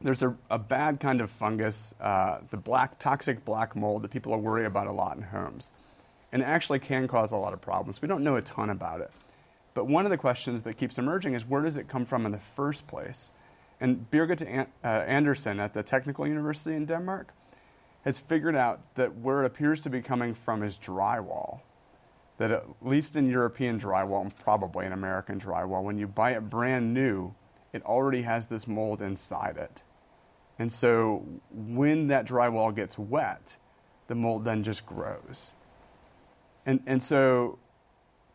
there's 0.00 0.22
a, 0.22 0.36
a 0.50 0.58
bad 0.58 1.00
kind 1.00 1.20
of 1.20 1.30
fungus, 1.30 1.94
uh, 2.00 2.38
the 2.50 2.56
black, 2.56 2.98
toxic 2.98 3.44
black 3.44 3.74
mold 3.74 4.02
that 4.02 4.10
people 4.10 4.36
worry 4.38 4.66
about 4.66 4.86
a 4.86 4.92
lot 4.92 5.16
in 5.16 5.22
homes. 5.22 5.72
And 6.32 6.42
it 6.42 6.46
actually 6.46 6.80
can 6.80 7.08
cause 7.08 7.32
a 7.32 7.36
lot 7.36 7.52
of 7.52 7.60
problems. 7.60 8.02
We 8.02 8.08
don't 8.08 8.24
know 8.24 8.36
a 8.36 8.42
ton 8.42 8.70
about 8.70 9.00
it. 9.00 9.10
But 9.74 9.86
one 9.86 10.06
of 10.06 10.10
the 10.10 10.18
questions 10.18 10.62
that 10.62 10.74
keeps 10.74 10.98
emerging 10.98 11.34
is 11.34 11.46
where 11.46 11.62
does 11.62 11.76
it 11.76 11.88
come 11.88 12.06
from 12.06 12.26
in 12.26 12.32
the 12.32 12.38
first 12.38 12.86
place? 12.86 13.30
And 13.80 14.10
Birgit 14.10 14.40
An- 14.40 14.68
uh, 14.82 14.86
Andersen 14.86 15.60
at 15.60 15.74
the 15.74 15.82
Technical 15.82 16.26
University 16.26 16.74
in 16.74 16.86
Denmark 16.86 17.32
has 18.04 18.18
figured 18.18 18.56
out 18.56 18.94
that 18.94 19.18
where 19.18 19.42
it 19.42 19.46
appears 19.46 19.80
to 19.80 19.90
be 19.90 20.00
coming 20.00 20.34
from 20.34 20.62
is 20.62 20.78
drywall. 20.78 21.60
That 22.38 22.50
at 22.50 22.64
least 22.80 23.16
in 23.16 23.28
European 23.28 23.80
drywall, 23.80 24.22
and 24.22 24.36
probably 24.36 24.86
in 24.86 24.92
American 24.92 25.40
drywall, 25.40 25.82
when 25.82 25.98
you 25.98 26.06
buy 26.06 26.32
it 26.32 26.48
brand 26.48 26.94
new, 26.94 27.34
it 27.72 27.82
already 27.84 28.22
has 28.22 28.46
this 28.46 28.66
mold 28.66 29.02
inside 29.02 29.56
it. 29.56 29.82
And 30.58 30.72
so 30.72 31.26
when 31.50 32.08
that 32.08 32.26
drywall 32.26 32.74
gets 32.74 32.98
wet, 32.98 33.56
the 34.06 34.14
mold 34.14 34.44
then 34.44 34.62
just 34.62 34.86
grows. 34.86 35.52
And, 36.66 36.82
and 36.84 37.02
so 37.02 37.58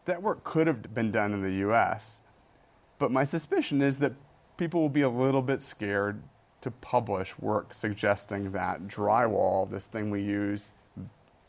that 0.05 0.23
work 0.23 0.43
could 0.43 0.65
have 0.65 0.95
been 0.95 1.11
done 1.11 1.33
in 1.33 1.43
the 1.43 1.67
US, 1.69 2.19
but 2.97 3.11
my 3.11 3.25
suspicion 3.25 3.81
is 3.81 3.99
that 3.99 4.13
people 4.57 4.81
will 4.81 4.89
be 4.89 5.01
a 5.01 5.09
little 5.09 5.41
bit 5.41 5.61
scared 5.61 6.23
to 6.61 6.71
publish 6.71 7.37
work 7.39 7.73
suggesting 7.73 8.51
that 8.51 8.87
drywall, 8.87 9.69
this 9.69 9.85
thing 9.85 10.09
we 10.09 10.21
use, 10.21 10.71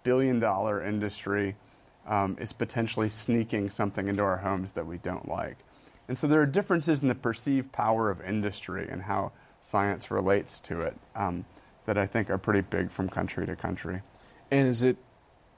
billion 0.02 0.40
dollar 0.40 0.82
industry, 0.82 1.54
um, 2.06 2.36
is 2.40 2.52
potentially 2.52 3.08
sneaking 3.08 3.70
something 3.70 4.08
into 4.08 4.22
our 4.22 4.38
homes 4.38 4.72
that 4.72 4.86
we 4.86 4.98
don't 4.98 5.28
like. 5.28 5.58
And 6.08 6.18
so 6.18 6.26
there 6.26 6.40
are 6.40 6.46
differences 6.46 7.02
in 7.02 7.08
the 7.08 7.14
perceived 7.14 7.70
power 7.70 8.10
of 8.10 8.20
industry 8.22 8.88
and 8.90 9.02
how 9.02 9.32
science 9.60 10.10
relates 10.10 10.58
to 10.60 10.80
it 10.80 10.96
um, 11.14 11.44
that 11.86 11.96
I 11.96 12.06
think 12.06 12.28
are 12.28 12.38
pretty 12.38 12.62
big 12.62 12.90
from 12.90 13.08
country 13.08 13.46
to 13.46 13.54
country. 13.54 14.02
And 14.50 14.68
is 14.68 14.82
it 14.82 14.96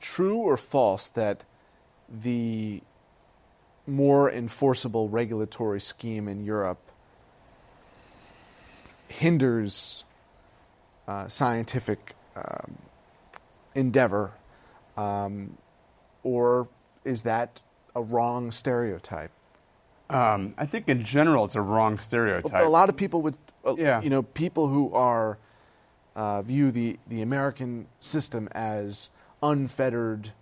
true 0.05 0.37
or 0.37 0.59
false 0.59 1.09
that 1.09 1.45
the 2.11 2.83
more 3.87 4.31
enforceable 4.31 5.09
regulatory 5.09 5.81
scheme 5.81 6.29
in 6.29 6.45
Europe 6.45 6.91
hinders 9.09 10.05
uh, 11.09 11.27
scientific 11.29 12.15
um, 12.37 12.77
endeavor, 13.75 14.33
um, 14.99 15.57
or 16.23 16.69
is 17.05 17.23
that 17.23 17.61
a 17.97 18.03
wrong 18.03 18.53
stereotype? 18.53 19.31
Um, 20.11 20.55
I 20.59 20.67
think 20.67 20.87
in 20.87 21.03
general 21.03 21.47
it's 21.47 21.55
a 21.55 21.63
wrong 21.63 21.99
stereotype. 21.99 22.67
A 22.67 22.69
lot 22.69 22.91
of 22.91 22.97
people 22.97 23.23
would, 23.23 23.37
uh, 23.65 23.75
Yeah. 23.79 24.03
you 24.03 24.11
know, 24.11 24.23
people 24.23 24.69
who 24.69 24.93
are 24.93 25.39
uh, 26.15 26.43
view 26.43 26.71
the 26.71 26.99
the 27.09 27.23
American 27.23 27.87
system 28.01 28.49
as 28.53 29.11
unfettered 29.45 30.33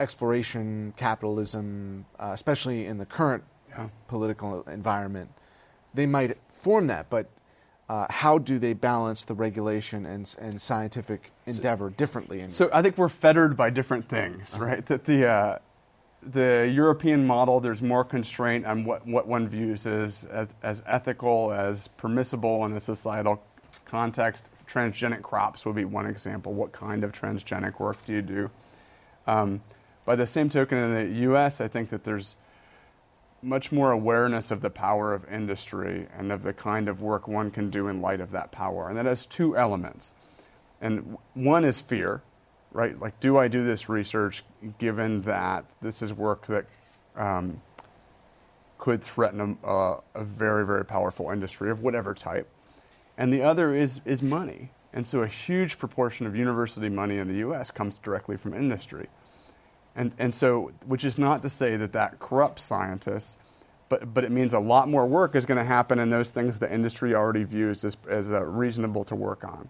exploration 0.00 0.94
capitalism, 0.96 2.06
uh, 2.18 2.30
especially 2.32 2.86
in 2.86 2.98
the 2.98 3.06
current 3.06 3.44
Yeah. 3.68 3.88
political 4.06 4.62
environment. 4.64 5.30
They 5.94 6.06
might 6.06 6.38
form 6.50 6.86
that, 6.88 7.08
but 7.10 7.26
uh, 7.88 8.06
how 8.10 8.38
do 8.38 8.58
they 8.58 8.72
balance 8.74 9.24
the 9.24 9.34
regulation 9.34 10.06
and 10.06 10.34
and 10.38 10.60
scientific 10.60 11.30
endeavor 11.46 11.90
differently? 11.90 12.40
In 12.40 12.50
So 12.50 12.70
I 12.72 12.80
think 12.82 12.96
we're 12.96 13.08
fettered 13.08 13.56
by 13.56 13.70
different 13.70 14.08
things, 14.08 14.58
right? 14.58 14.84
That 14.86 15.04
the 15.04 15.26
uh, 15.26 15.58
the 16.22 16.70
European 16.72 17.26
model, 17.26 17.60
there's 17.60 17.82
more 17.82 18.04
constraint 18.04 18.64
on 18.64 18.84
what, 18.84 19.06
what 19.06 19.26
one 19.26 19.48
views 19.48 19.86
as 19.86 20.24
as 20.62 20.82
ethical, 20.86 21.50
as 21.52 21.88
permissible 21.96 22.64
in 22.66 22.72
a 22.72 22.80
societal 22.80 23.42
context. 23.84 24.48
Transgenic 24.72 25.22
crops 25.22 25.66
would 25.66 25.74
be 25.74 25.84
one 25.84 26.06
example. 26.06 26.54
What 26.54 26.72
kind 26.72 27.04
of 27.04 27.12
transgenic 27.12 27.78
work 27.78 28.04
do 28.06 28.12
you 28.12 28.22
do? 28.22 28.50
Um, 29.26 29.62
by 30.04 30.16
the 30.16 30.26
same 30.26 30.48
token, 30.48 30.78
in 30.78 30.94
the 30.94 31.20
U.S., 31.20 31.60
I 31.60 31.68
think 31.68 31.90
that 31.90 32.04
there's 32.04 32.36
much 33.42 33.70
more 33.70 33.90
awareness 33.90 34.50
of 34.50 34.62
the 34.62 34.70
power 34.70 35.12
of 35.12 35.30
industry 35.30 36.06
and 36.16 36.32
of 36.32 36.42
the 36.42 36.52
kind 36.52 36.88
of 36.88 37.02
work 37.02 37.28
one 37.28 37.50
can 37.50 37.68
do 37.68 37.88
in 37.88 38.00
light 38.00 38.20
of 38.20 38.30
that 38.30 38.50
power. 38.50 38.88
And 38.88 38.96
that 38.96 39.04
has 39.04 39.26
two 39.26 39.56
elements. 39.56 40.14
And 40.80 41.18
one 41.34 41.64
is 41.64 41.80
fear, 41.80 42.22
right? 42.72 42.98
Like, 42.98 43.20
do 43.20 43.36
I 43.36 43.48
do 43.48 43.64
this 43.64 43.88
research 43.88 44.42
given 44.78 45.22
that 45.22 45.64
this 45.82 46.00
is 46.00 46.12
work 46.12 46.46
that 46.46 46.64
um, 47.14 47.60
could 48.78 49.02
threaten 49.02 49.58
a, 49.62 49.68
a, 49.68 50.00
a 50.14 50.24
very, 50.24 50.64
very 50.64 50.84
powerful 50.84 51.30
industry 51.30 51.70
of 51.70 51.82
whatever 51.82 52.14
type? 52.14 52.48
And 53.16 53.32
the 53.32 53.42
other 53.42 53.74
is, 53.74 54.00
is 54.04 54.22
money. 54.22 54.70
And 54.92 55.06
so 55.06 55.22
a 55.22 55.26
huge 55.26 55.78
proportion 55.78 56.26
of 56.26 56.36
university 56.36 56.88
money 56.88 57.18
in 57.18 57.28
the 57.28 57.38
US 57.48 57.70
comes 57.70 57.94
directly 57.96 58.36
from 58.36 58.54
industry. 58.54 59.08
And, 59.94 60.12
and 60.18 60.34
so, 60.34 60.72
which 60.86 61.04
is 61.04 61.18
not 61.18 61.42
to 61.42 61.50
say 61.50 61.76
that 61.76 61.92
that 61.92 62.18
corrupts 62.18 62.62
scientists, 62.62 63.38
but, 63.88 64.14
but 64.14 64.24
it 64.24 64.30
means 64.30 64.54
a 64.54 64.58
lot 64.58 64.88
more 64.88 65.06
work 65.06 65.34
is 65.34 65.44
going 65.44 65.58
to 65.58 65.64
happen 65.64 65.98
in 65.98 66.08
those 66.08 66.30
things 66.30 66.58
the 66.58 66.72
industry 66.72 67.14
already 67.14 67.44
views 67.44 67.84
as, 67.84 67.96
as 68.08 68.32
uh, 68.32 68.42
reasonable 68.42 69.04
to 69.04 69.14
work 69.14 69.44
on. 69.44 69.68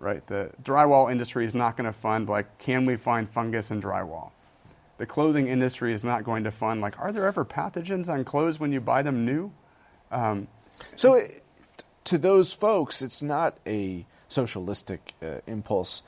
Right? 0.00 0.24
The 0.26 0.50
drywall 0.62 1.10
industry 1.10 1.46
is 1.46 1.54
not 1.54 1.76
going 1.76 1.86
to 1.86 1.92
fund, 1.92 2.28
like, 2.28 2.58
can 2.58 2.84
we 2.84 2.96
find 2.96 3.28
fungus 3.28 3.70
in 3.70 3.80
drywall? 3.82 4.30
The 4.98 5.06
clothing 5.06 5.48
industry 5.48 5.94
is 5.94 6.04
not 6.04 6.24
going 6.24 6.44
to 6.44 6.50
fund, 6.50 6.80
like, 6.80 6.98
are 6.98 7.10
there 7.10 7.26
ever 7.26 7.44
pathogens 7.44 8.08
on 8.08 8.24
clothes 8.24 8.60
when 8.60 8.70
you 8.70 8.80
buy 8.80 9.02
them 9.02 9.24
new? 9.24 9.50
Um, 10.12 10.46
So, 10.94 11.14
it, 11.14 11.42
to 12.08 12.16
those 12.16 12.54
folks, 12.54 13.02
it's 13.02 13.22
not 13.22 13.58
a 13.66 14.06
socialistic 14.28 15.12
uh, 15.22 15.40
impulse. 15.46 16.02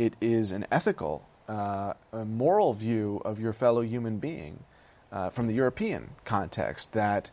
It 0.00 0.14
is 0.20 0.50
an 0.50 0.66
ethical, 0.72 1.24
uh, 1.48 1.92
a 2.12 2.24
moral 2.24 2.74
view 2.74 3.22
of 3.24 3.38
your 3.38 3.52
fellow 3.52 3.82
human 3.82 4.18
being 4.18 4.64
uh, 5.12 5.30
from 5.30 5.46
the 5.46 5.52
European 5.54 6.10
context 6.24 6.92
that 6.92 7.30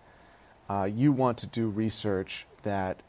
uh, 0.70 0.84
you 0.84 1.12
want 1.12 1.40
to 1.40 1.48
do 1.48 1.68
research 1.68 2.46
that 2.62 3.02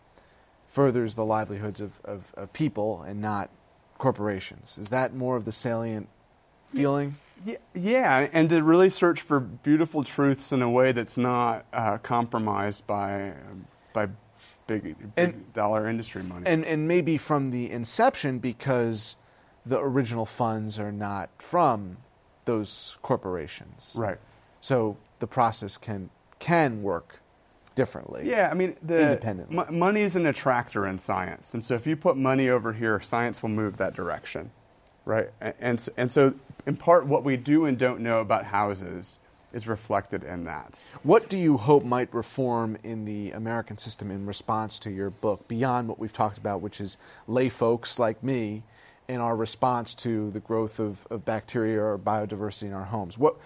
furthers 0.67 1.15
the 1.15 1.27
livelihoods 1.27 1.83
of, 1.83 2.01
of, 2.05 2.33
of 2.35 2.51
people 2.55 3.03
and 3.03 3.21
not 3.21 3.51
corporations. 3.99 4.79
Is 4.79 4.89
that 4.89 5.15
more 5.15 5.37
of 5.37 5.45
the 5.45 5.53
salient 5.53 6.09
feeling? 6.71 7.17
Yeah, 7.45 7.57
yeah, 7.75 8.29
and 8.33 8.49
to 8.49 8.63
really 8.63 8.89
search 8.89 9.21
for 9.21 9.41
beautiful 9.41 10.05
truths 10.05 10.53
in 10.53 10.63
a 10.63 10.71
way 10.71 10.93
that's 10.93 11.19
not 11.19 11.67
uh, 11.73 11.99
compromised 11.99 12.87
by 12.87 13.35
by 13.93 14.09
big, 14.67 14.83
big 14.83 14.97
And- 15.17 15.53
dollar 15.53 15.87
industry 15.89 16.23
money. 16.23 16.45
and 16.47 16.65
and 16.65 16.87
maybe 16.89 17.17
from 17.17 17.51
the 17.51 17.71
inception 17.71 18.39
because 18.39 19.17
the 19.65 19.79
original 19.79 20.27
funds 20.27 20.79
are 20.79 20.93
not 20.93 21.31
from 21.39 21.99
those 22.45 22.97
corporations. 23.03 23.95
right. 23.97 24.19
So 24.61 24.97
the 25.21 25.27
process 25.27 25.77
can 25.79 26.11
can 26.39 26.83
work 26.83 27.19
differently. 27.75 28.29
Yeah, 28.29 28.49
I 28.51 28.55
mean, 28.55 28.77
the 28.83 29.01
Independently. 29.01 29.57
mo- 29.57 29.67
money 29.71 30.01
is 30.03 30.15
an 30.17 30.27
attractor 30.27 30.87
in 30.87 30.99
science, 30.99 31.55
and 31.55 31.65
so 31.65 31.75
if 31.75 31.87
you 31.87 31.97
put 31.97 32.17
money 32.17 32.49
over 32.49 32.73
here, 32.75 33.01
science 33.01 33.43
will 33.43 33.49
move 33.51 33.77
that 33.79 33.95
direction, 33.95 34.51
right? 35.05 35.31
And 35.41 35.89
and 35.97 36.11
so, 36.13 36.35
in 36.67 36.77
part, 36.77 37.07
what 37.07 37.25
we 37.25 37.37
do 37.37 37.65
and 37.65 37.79
don't 37.79 38.01
know 38.01 38.21
about 38.21 38.47
houses 38.47 39.19
is 39.53 39.67
reflected 39.67 40.25
in 40.25 40.45
that. 40.45 40.79
What 41.03 41.29
do 41.29 41.39
you 41.39 41.57
hope 41.57 41.85
might 41.85 42.13
reform 42.15 42.77
in 42.83 43.05
the 43.05 43.31
American 43.33 43.79
system 43.79 44.11
in 44.11 44.27
response 44.27 44.79
to 44.81 44.91
your 44.91 45.11
book 45.11 45.49
beyond 45.49 45.89
what 45.89 45.99
we've 45.99 46.13
talked 46.13 46.39
about, 46.39 46.61
which 46.61 46.81
is 46.81 46.99
lay 47.27 47.49
folks 47.49 47.99
like 47.99 48.23
me 48.23 48.63
and 49.09 49.21
our 49.21 49.37
response 49.37 49.95
to 49.95 50.31
the 50.31 50.41
growth 50.41 50.79
of, 50.79 51.07
of 51.11 51.25
bacteria 51.25 51.83
or 51.83 51.99
biodiversity 51.99 52.65
in 52.65 52.73
our 52.73 52.85
homes? 52.85 53.19
What 53.19 53.37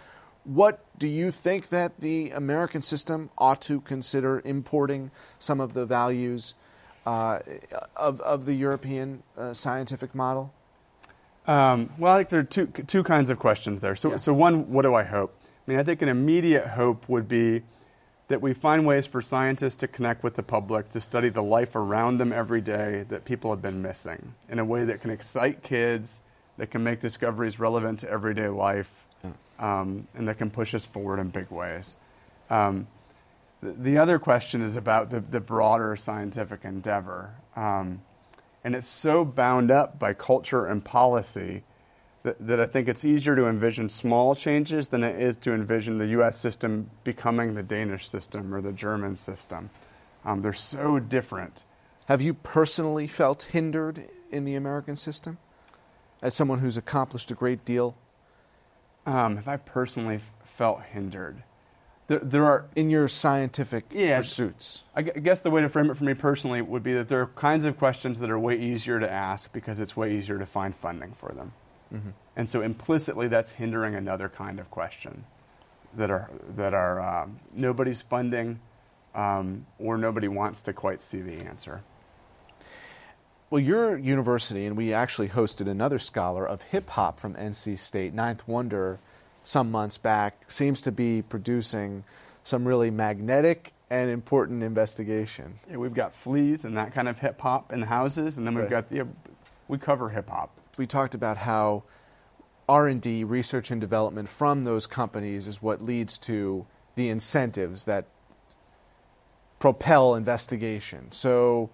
what 0.45 0.85
do 0.97 1.09
you 1.09 1.33
think 1.33 1.71
that 1.71 1.99
the 1.99 2.31
American 2.31 2.81
system 2.81 3.31
ought 3.37 3.61
to 3.63 3.81
consider 3.81 4.41
importing 4.45 5.11
some 5.41 5.61
of 5.61 5.75
the 5.75 5.85
values 5.85 6.55
uh, 7.05 7.41
of, 7.97 8.21
of 8.21 8.47
the 8.47 8.55
European 8.55 9.25
uh, 9.37 9.53
scientific 9.53 10.15
model? 10.15 10.53
Um, 11.47 11.91
well, 11.99 12.13
I 12.13 12.19
think 12.19 12.29
there 12.31 12.41
are 12.41 12.45
two, 12.45 12.67
two 12.67 13.03
kinds 13.03 13.31
of 13.31 13.39
questions 13.39 13.81
there. 13.81 13.97
So, 13.97 14.13
Yeah. 14.13 14.17
so 14.17 14.33
one, 14.33 14.71
what 14.71 14.83
do 14.83 14.95
I 14.95 15.05
hope? 15.05 15.37
I 15.67 15.71
mean, 15.71 15.81
I 15.81 15.83
think 15.83 16.01
an 16.03 16.09
immediate 16.09 16.69
hope 16.69 17.09
would 17.09 17.27
be 17.27 17.63
that 18.29 18.41
we 18.41 18.53
find 18.53 18.87
ways 18.87 19.07
for 19.07 19.21
scientists 19.21 19.77
to 19.77 19.89
connect 19.89 20.23
with 20.23 20.35
the 20.35 20.43
public, 20.43 20.91
to 20.91 21.01
study 21.01 21.29
the 21.29 21.43
life 21.43 21.75
around 21.75 22.19
them 22.19 22.33
every 22.33 22.61
day 22.61 23.05
that 23.09 23.25
people 23.25 23.51
have 23.51 23.63
been 23.63 23.83
missing 23.83 24.35
in 24.49 24.59
a 24.59 24.65
way 24.65 24.85
that 24.85 25.01
can 25.01 25.11
excite 25.11 25.63
kids, 25.63 26.23
that 26.57 26.71
can 26.71 26.83
make 26.83 27.01
discoveries 27.01 27.59
relevant 27.59 28.01
to 28.01 28.11
everyday 28.11 28.49
life, 28.49 29.05
um, 29.59 30.07
and 30.15 30.29
that 30.29 30.39
can 30.39 30.51
push 30.51 30.75
us 30.75 30.85
forward 30.85 31.19
in 31.19 31.31
big 31.31 31.51
ways. 31.51 31.97
Um, 32.49 32.87
the, 33.61 33.73
the 33.73 33.99
other 33.99 34.19
question 34.19 34.63
is 34.63 34.77
about 34.77 35.11
the, 35.11 35.21
the 35.21 35.41
broader 35.41 35.97
scientific 35.97 36.65
endeavor. 36.65 37.35
Um, 37.57 38.03
and 38.63 38.75
it's 38.75 38.89
so 38.89 39.25
bound 39.25 39.71
up 39.71 39.99
by 39.99 40.15
culture 40.15 40.67
and 40.67 40.85
policy 40.85 41.63
that, 42.27 42.45
that 42.45 42.59
I 42.61 42.67
think 42.67 42.89
it's 42.89 43.05
easier 43.05 43.37
to 43.37 43.47
envision 43.47 43.89
small 43.89 44.35
changes 44.35 44.89
than 44.89 45.05
it 45.05 45.21
is 45.23 45.37
to 45.39 45.55
envision 45.55 45.99
the 45.99 46.09
US 46.09 46.37
system 46.37 46.91
becoming 47.05 47.55
the 47.55 47.63
Danish 47.63 48.09
system 48.09 48.53
or 48.53 48.61
the 48.61 48.73
German 48.73 49.17
system. 49.17 49.71
Um, 50.25 50.43
they're 50.43 50.53
so 50.53 50.99
different. 50.99 51.65
Have 52.07 52.21
you 52.21 52.35
personally 52.35 53.07
felt 53.07 53.45
hindered 53.53 54.09
in 54.33 54.45
the 54.45 54.57
American 54.57 54.97
system? 54.97 55.39
As 56.21 56.35
someone 56.35 56.59
who's 56.59 56.77
accomplished 56.77 57.31
a 57.31 57.35
great 57.35 57.65
deal? 57.65 57.95
Um, 59.07 59.37
have 59.37 59.47
I 59.47 59.57
personally 59.57 60.17
f- 60.17 60.33
felt 60.45 60.83
hindered? 60.83 61.45
there, 62.09 62.19
there 62.19 62.45
are 62.45 62.67
in 62.75 62.91
your 62.91 63.07
scientific 63.07 63.85
Yeah. 63.93 64.19
pursuits? 64.19 64.83
I 64.97 65.01
I 65.01 65.03
guess 65.03 65.39
the 65.41 65.51
way 65.51 65.61
to 65.63 65.69
frame 65.69 65.91
it 65.91 65.97
for 65.97 66.03
me 66.05 66.15
personally 66.15 66.61
would 66.61 66.83
be 66.83 66.95
that 66.95 67.07
there 67.09 67.21
are 67.21 67.27
kinds 67.29 67.65
of 67.67 67.79
questions 67.79 68.19
that 68.19 68.31
are 68.31 68.39
way 68.39 68.57
easier 68.59 68.99
to 68.99 69.09
ask 69.09 69.53
because 69.53 69.79
it's 69.79 69.97
way 69.97 70.17
easier 70.17 70.39
to 70.41 70.47
find 70.47 70.75
funding 70.75 71.13
for 71.13 71.31
them. 71.33 71.53
And 72.37 72.49
so 72.49 72.61
implicitly, 72.61 73.29
that's 73.29 73.53
hindering 73.53 73.95
another 73.95 74.29
kind 74.29 74.61
of 74.61 74.71
question 74.71 75.25
that 75.97 76.11
are, 76.11 76.31
that 76.57 76.75
are 76.75 77.01
um, 77.23 77.39
nobody's 77.55 78.03
funding 78.03 78.61
um, 79.15 79.65
or 79.79 79.97
nobody 79.97 80.29
wants 80.29 80.61
to 80.63 80.73
quite 80.75 81.01
see 81.01 81.23
the 81.23 81.43
answer. 81.47 81.83
Well, 83.49 83.61
your 83.61 83.97
university, 83.97 84.67
and 84.67 84.77
we 84.77 84.93
actually 84.93 85.29
hosted 85.29 85.69
another 85.69 85.99
scholar 85.99 86.47
of 86.47 86.63
hip 86.63 86.91
hop 86.91 87.21
from 87.21 87.35
NC 87.35 87.79
State, 87.79 88.13
Ninth 88.13 88.47
Wonder, 88.49 88.99
some 89.45 89.71
months 89.71 89.97
back, 89.99 90.51
seems 90.51 90.83
to 90.83 90.93
be 90.93 91.23
producing 91.23 92.05
some 92.43 92.67
really 92.67 92.91
magnetic 92.91 93.73
and 93.89 94.11
important 94.11 94.65
investigation. 94.65 95.61
Yeah, 95.71 95.77
we've 95.77 95.95
got 95.95 96.13
fleas 96.13 96.65
and 96.65 96.77
that 96.77 96.93
kind 96.93 97.09
of 97.09 97.21
hip 97.21 97.41
hop 97.41 97.73
in 97.73 97.81
the 97.81 97.87
houses, 97.87 98.37
and 98.37 98.47
then 98.47 98.55
we've 98.55 98.65
Right. 98.65 98.71
got 98.71 98.89
the, 98.89 99.07
we 99.69 99.79
cover 99.79 100.09
hip 100.11 100.29
hop. 100.29 100.51
We 100.77 100.87
talked 100.87 101.15
about 101.15 101.39
how 101.39 101.85
R&D, 102.69 103.25
research 103.25 103.71
and 103.71 103.81
development 103.81 104.29
from 104.29 104.65
those 104.65 104.87
companies 104.87 105.47
is 105.47 105.63
what 105.63 105.83
leads 105.83 106.19
to 106.19 106.67
the 106.97 107.09
incentives 107.09 107.85
that 107.85 108.07
propel 109.59 110.15
investigation. 110.15 111.13
So 111.13 111.71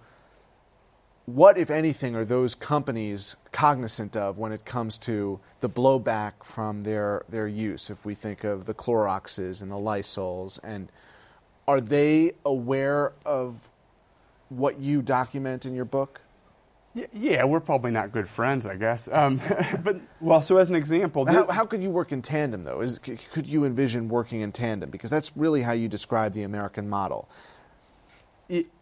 what, 1.25 1.57
if 1.57 1.71
anything, 1.71 2.15
are 2.15 2.25
those 2.25 2.53
companies 2.53 3.37
cognizant 3.51 4.15
of 4.17 4.37
when 4.37 4.51
it 4.51 4.65
comes 4.65 4.97
to 4.99 5.39
the 5.61 5.69
blowback 5.69 6.43
from 6.43 6.83
their, 6.83 7.23
their 7.29 7.47
use? 7.47 7.89
If 7.89 8.05
we 8.05 8.13
think 8.13 8.43
of 8.43 8.65
the 8.65 8.73
Cloroxes 8.73 9.61
and 9.61 9.71
the 9.71 9.77
Lysols, 9.77 10.59
and 10.63 10.89
are 11.67 11.79
they 11.79 12.33
aware 12.45 13.13
of 13.25 13.69
what 14.49 14.79
you 14.79 15.01
document 15.01 15.65
in 15.65 15.73
your 15.73 15.85
book? 15.85 16.21
Yeah, 16.95 17.45
we're 17.45 17.59
probably 17.59 17.91
not 17.91 18.11
good 18.11 18.29
friends, 18.29 18.65
I 18.65 18.75
guess. 18.75 19.09
Um, 19.11 19.41
but 19.83 19.99
well, 20.21 20.41
so 20.41 20.57
as 20.57 20.69
an 20.69 20.75
example, 20.75 21.25
How, 21.25 21.47
how 21.47 21.65
could 21.65 21.81
you 21.81 21.89
work 21.89 22.11
in 22.11 22.21
tandem, 22.21 22.63
though? 22.63 22.81
Is, 22.81 22.99
could 22.99 23.47
you 23.47 23.65
envision 23.65 24.09
working 24.09 24.41
in 24.41 24.51
tandem? 24.51 24.91
Because 24.91 25.09
that's 25.09 25.35
really 25.35 25.63
how 25.63 25.71
you 25.71 25.87
describe 25.87 26.33
the 26.33 26.43
American 26.43 26.87
model. 26.87 27.27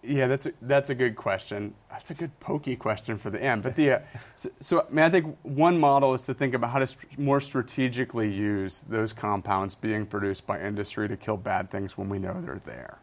Yeah, 0.04 0.28
that's 0.28 0.48
a, 0.48 0.54
that's 0.64 0.90
a 0.90 0.96
good 0.96 1.16
question. 1.16 1.74
That's 1.90 2.12
a 2.12 2.14
good 2.14 2.38
pokey 2.42 2.76
question 2.76 3.18
for 3.18 3.30
the 3.30 3.42
end. 3.42 3.64
But 3.64 3.76
the 3.76 3.92
uh, 3.92 4.00
so, 4.36 4.50
so 4.60 4.82
I, 4.82 4.90
mean, 4.94 5.06
I 5.06 5.10
think 5.10 5.38
one 5.44 5.80
model 5.80 6.14
is 6.14 6.26
to 6.26 6.34
think 6.34 6.54
about 6.54 6.72
how 6.72 6.80
to 6.80 6.88
st- 6.88 7.18
more 7.18 7.40
strategically 7.40 8.30
use 8.30 8.84
those 8.90 9.14
compounds 9.14 9.76
being 9.76 10.06
produced 10.06 10.46
by 10.46 10.60
industry 10.60 11.08
to 11.08 11.16
kill 11.16 11.38
bad 11.38 11.72
things 11.72 11.98
when 11.98 12.10
we 12.10 12.20
know 12.20 12.42
they're 12.42 12.60
there, 12.66 12.98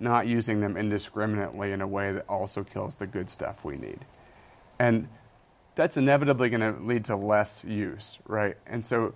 not 0.00 0.26
using 0.26 0.60
them 0.60 0.76
indiscriminately 0.76 1.70
in 1.70 1.80
a 1.82 1.86
way 1.86 2.12
that 2.12 2.24
also 2.28 2.64
kills 2.64 2.96
the 2.96 3.06
good 3.06 3.30
stuff 3.30 3.64
we 3.64 3.76
need, 3.76 4.00
and 4.80 5.08
that's 5.74 5.96
inevitably 5.96 6.48
going 6.48 6.60
to 6.60 6.80
lead 6.82 7.04
to 7.04 7.16
less 7.16 7.62
use, 7.64 8.18
right? 8.26 8.56
And 8.66 8.84
so 8.84 9.14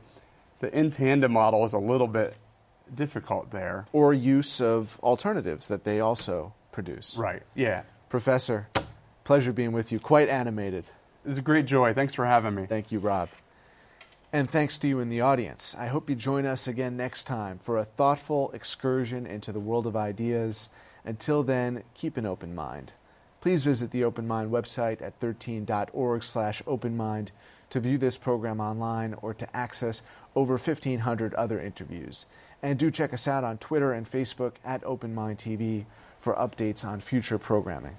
the 0.60 0.72
in 0.78 0.90
tandem 0.90 1.32
model 1.32 1.64
is 1.64 1.72
a 1.72 1.78
little 1.78 2.06
bit 2.06 2.36
difficult 2.94 3.50
there. 3.50 3.86
Or 3.92 4.12
use 4.12 4.60
of 4.60 5.00
alternatives 5.02 5.66
that 5.68 5.84
they 5.84 6.00
also 6.00 6.52
produce. 6.70 7.16
Right. 7.16 7.42
Yeah. 7.54 7.82
Professor, 8.10 8.68
pleasure 9.24 9.52
being 9.52 9.72
with 9.72 9.90
you. 9.90 9.98
Quite 9.98 10.28
animated. 10.28 10.90
It 11.24 11.28
was 11.28 11.38
a 11.38 11.42
great 11.42 11.64
joy. 11.64 11.94
Thanks 11.94 12.14
for 12.14 12.26
having 12.26 12.54
me. 12.54 12.66
Thank 12.66 12.92
you, 12.92 12.98
Rob. 12.98 13.30
And 14.30 14.50
thanks 14.50 14.78
to 14.80 14.88
you 14.88 15.00
in 15.00 15.08
the 15.08 15.22
audience. 15.22 15.74
I 15.78 15.86
hope 15.86 16.10
you 16.10 16.16
join 16.16 16.44
us 16.44 16.68
again 16.68 16.96
next 16.96 17.24
time 17.24 17.58
for 17.58 17.78
a 17.78 17.84
thoughtful 17.84 18.50
excursion 18.52 19.26
into 19.26 19.50
the 19.50 19.60
world 19.60 19.86
of 19.86 19.96
ideas. 19.96 20.68
Until 21.04 21.42
then, 21.42 21.84
keep 21.94 22.18
an 22.18 22.26
open 22.26 22.54
mind. 22.54 22.92
Please 23.44 23.62
visit 23.62 23.90
the 23.90 24.04
Open 24.04 24.26
Mind 24.26 24.50
website 24.50 25.02
at 25.02 25.20
13.org 25.20 26.22
slash 26.24 26.62
openmind 26.62 27.28
to 27.68 27.78
view 27.78 27.98
this 27.98 28.16
program 28.16 28.58
online 28.58 29.12
or 29.20 29.34
to 29.34 29.54
access 29.54 30.00
over 30.34 30.54
1500 30.54 31.34
other 31.34 31.60
interviews. 31.60 32.24
And 32.62 32.78
do 32.78 32.90
check 32.90 33.12
us 33.12 33.28
out 33.28 33.44
on 33.44 33.58
Twitter 33.58 33.92
and 33.92 34.10
Facebook 34.10 34.52
at 34.64 34.82
Open 34.84 35.14
Mind 35.14 35.36
TV 35.36 35.84
for 36.18 36.34
updates 36.36 36.86
on 36.86 37.00
future 37.00 37.36
programming. 37.36 37.98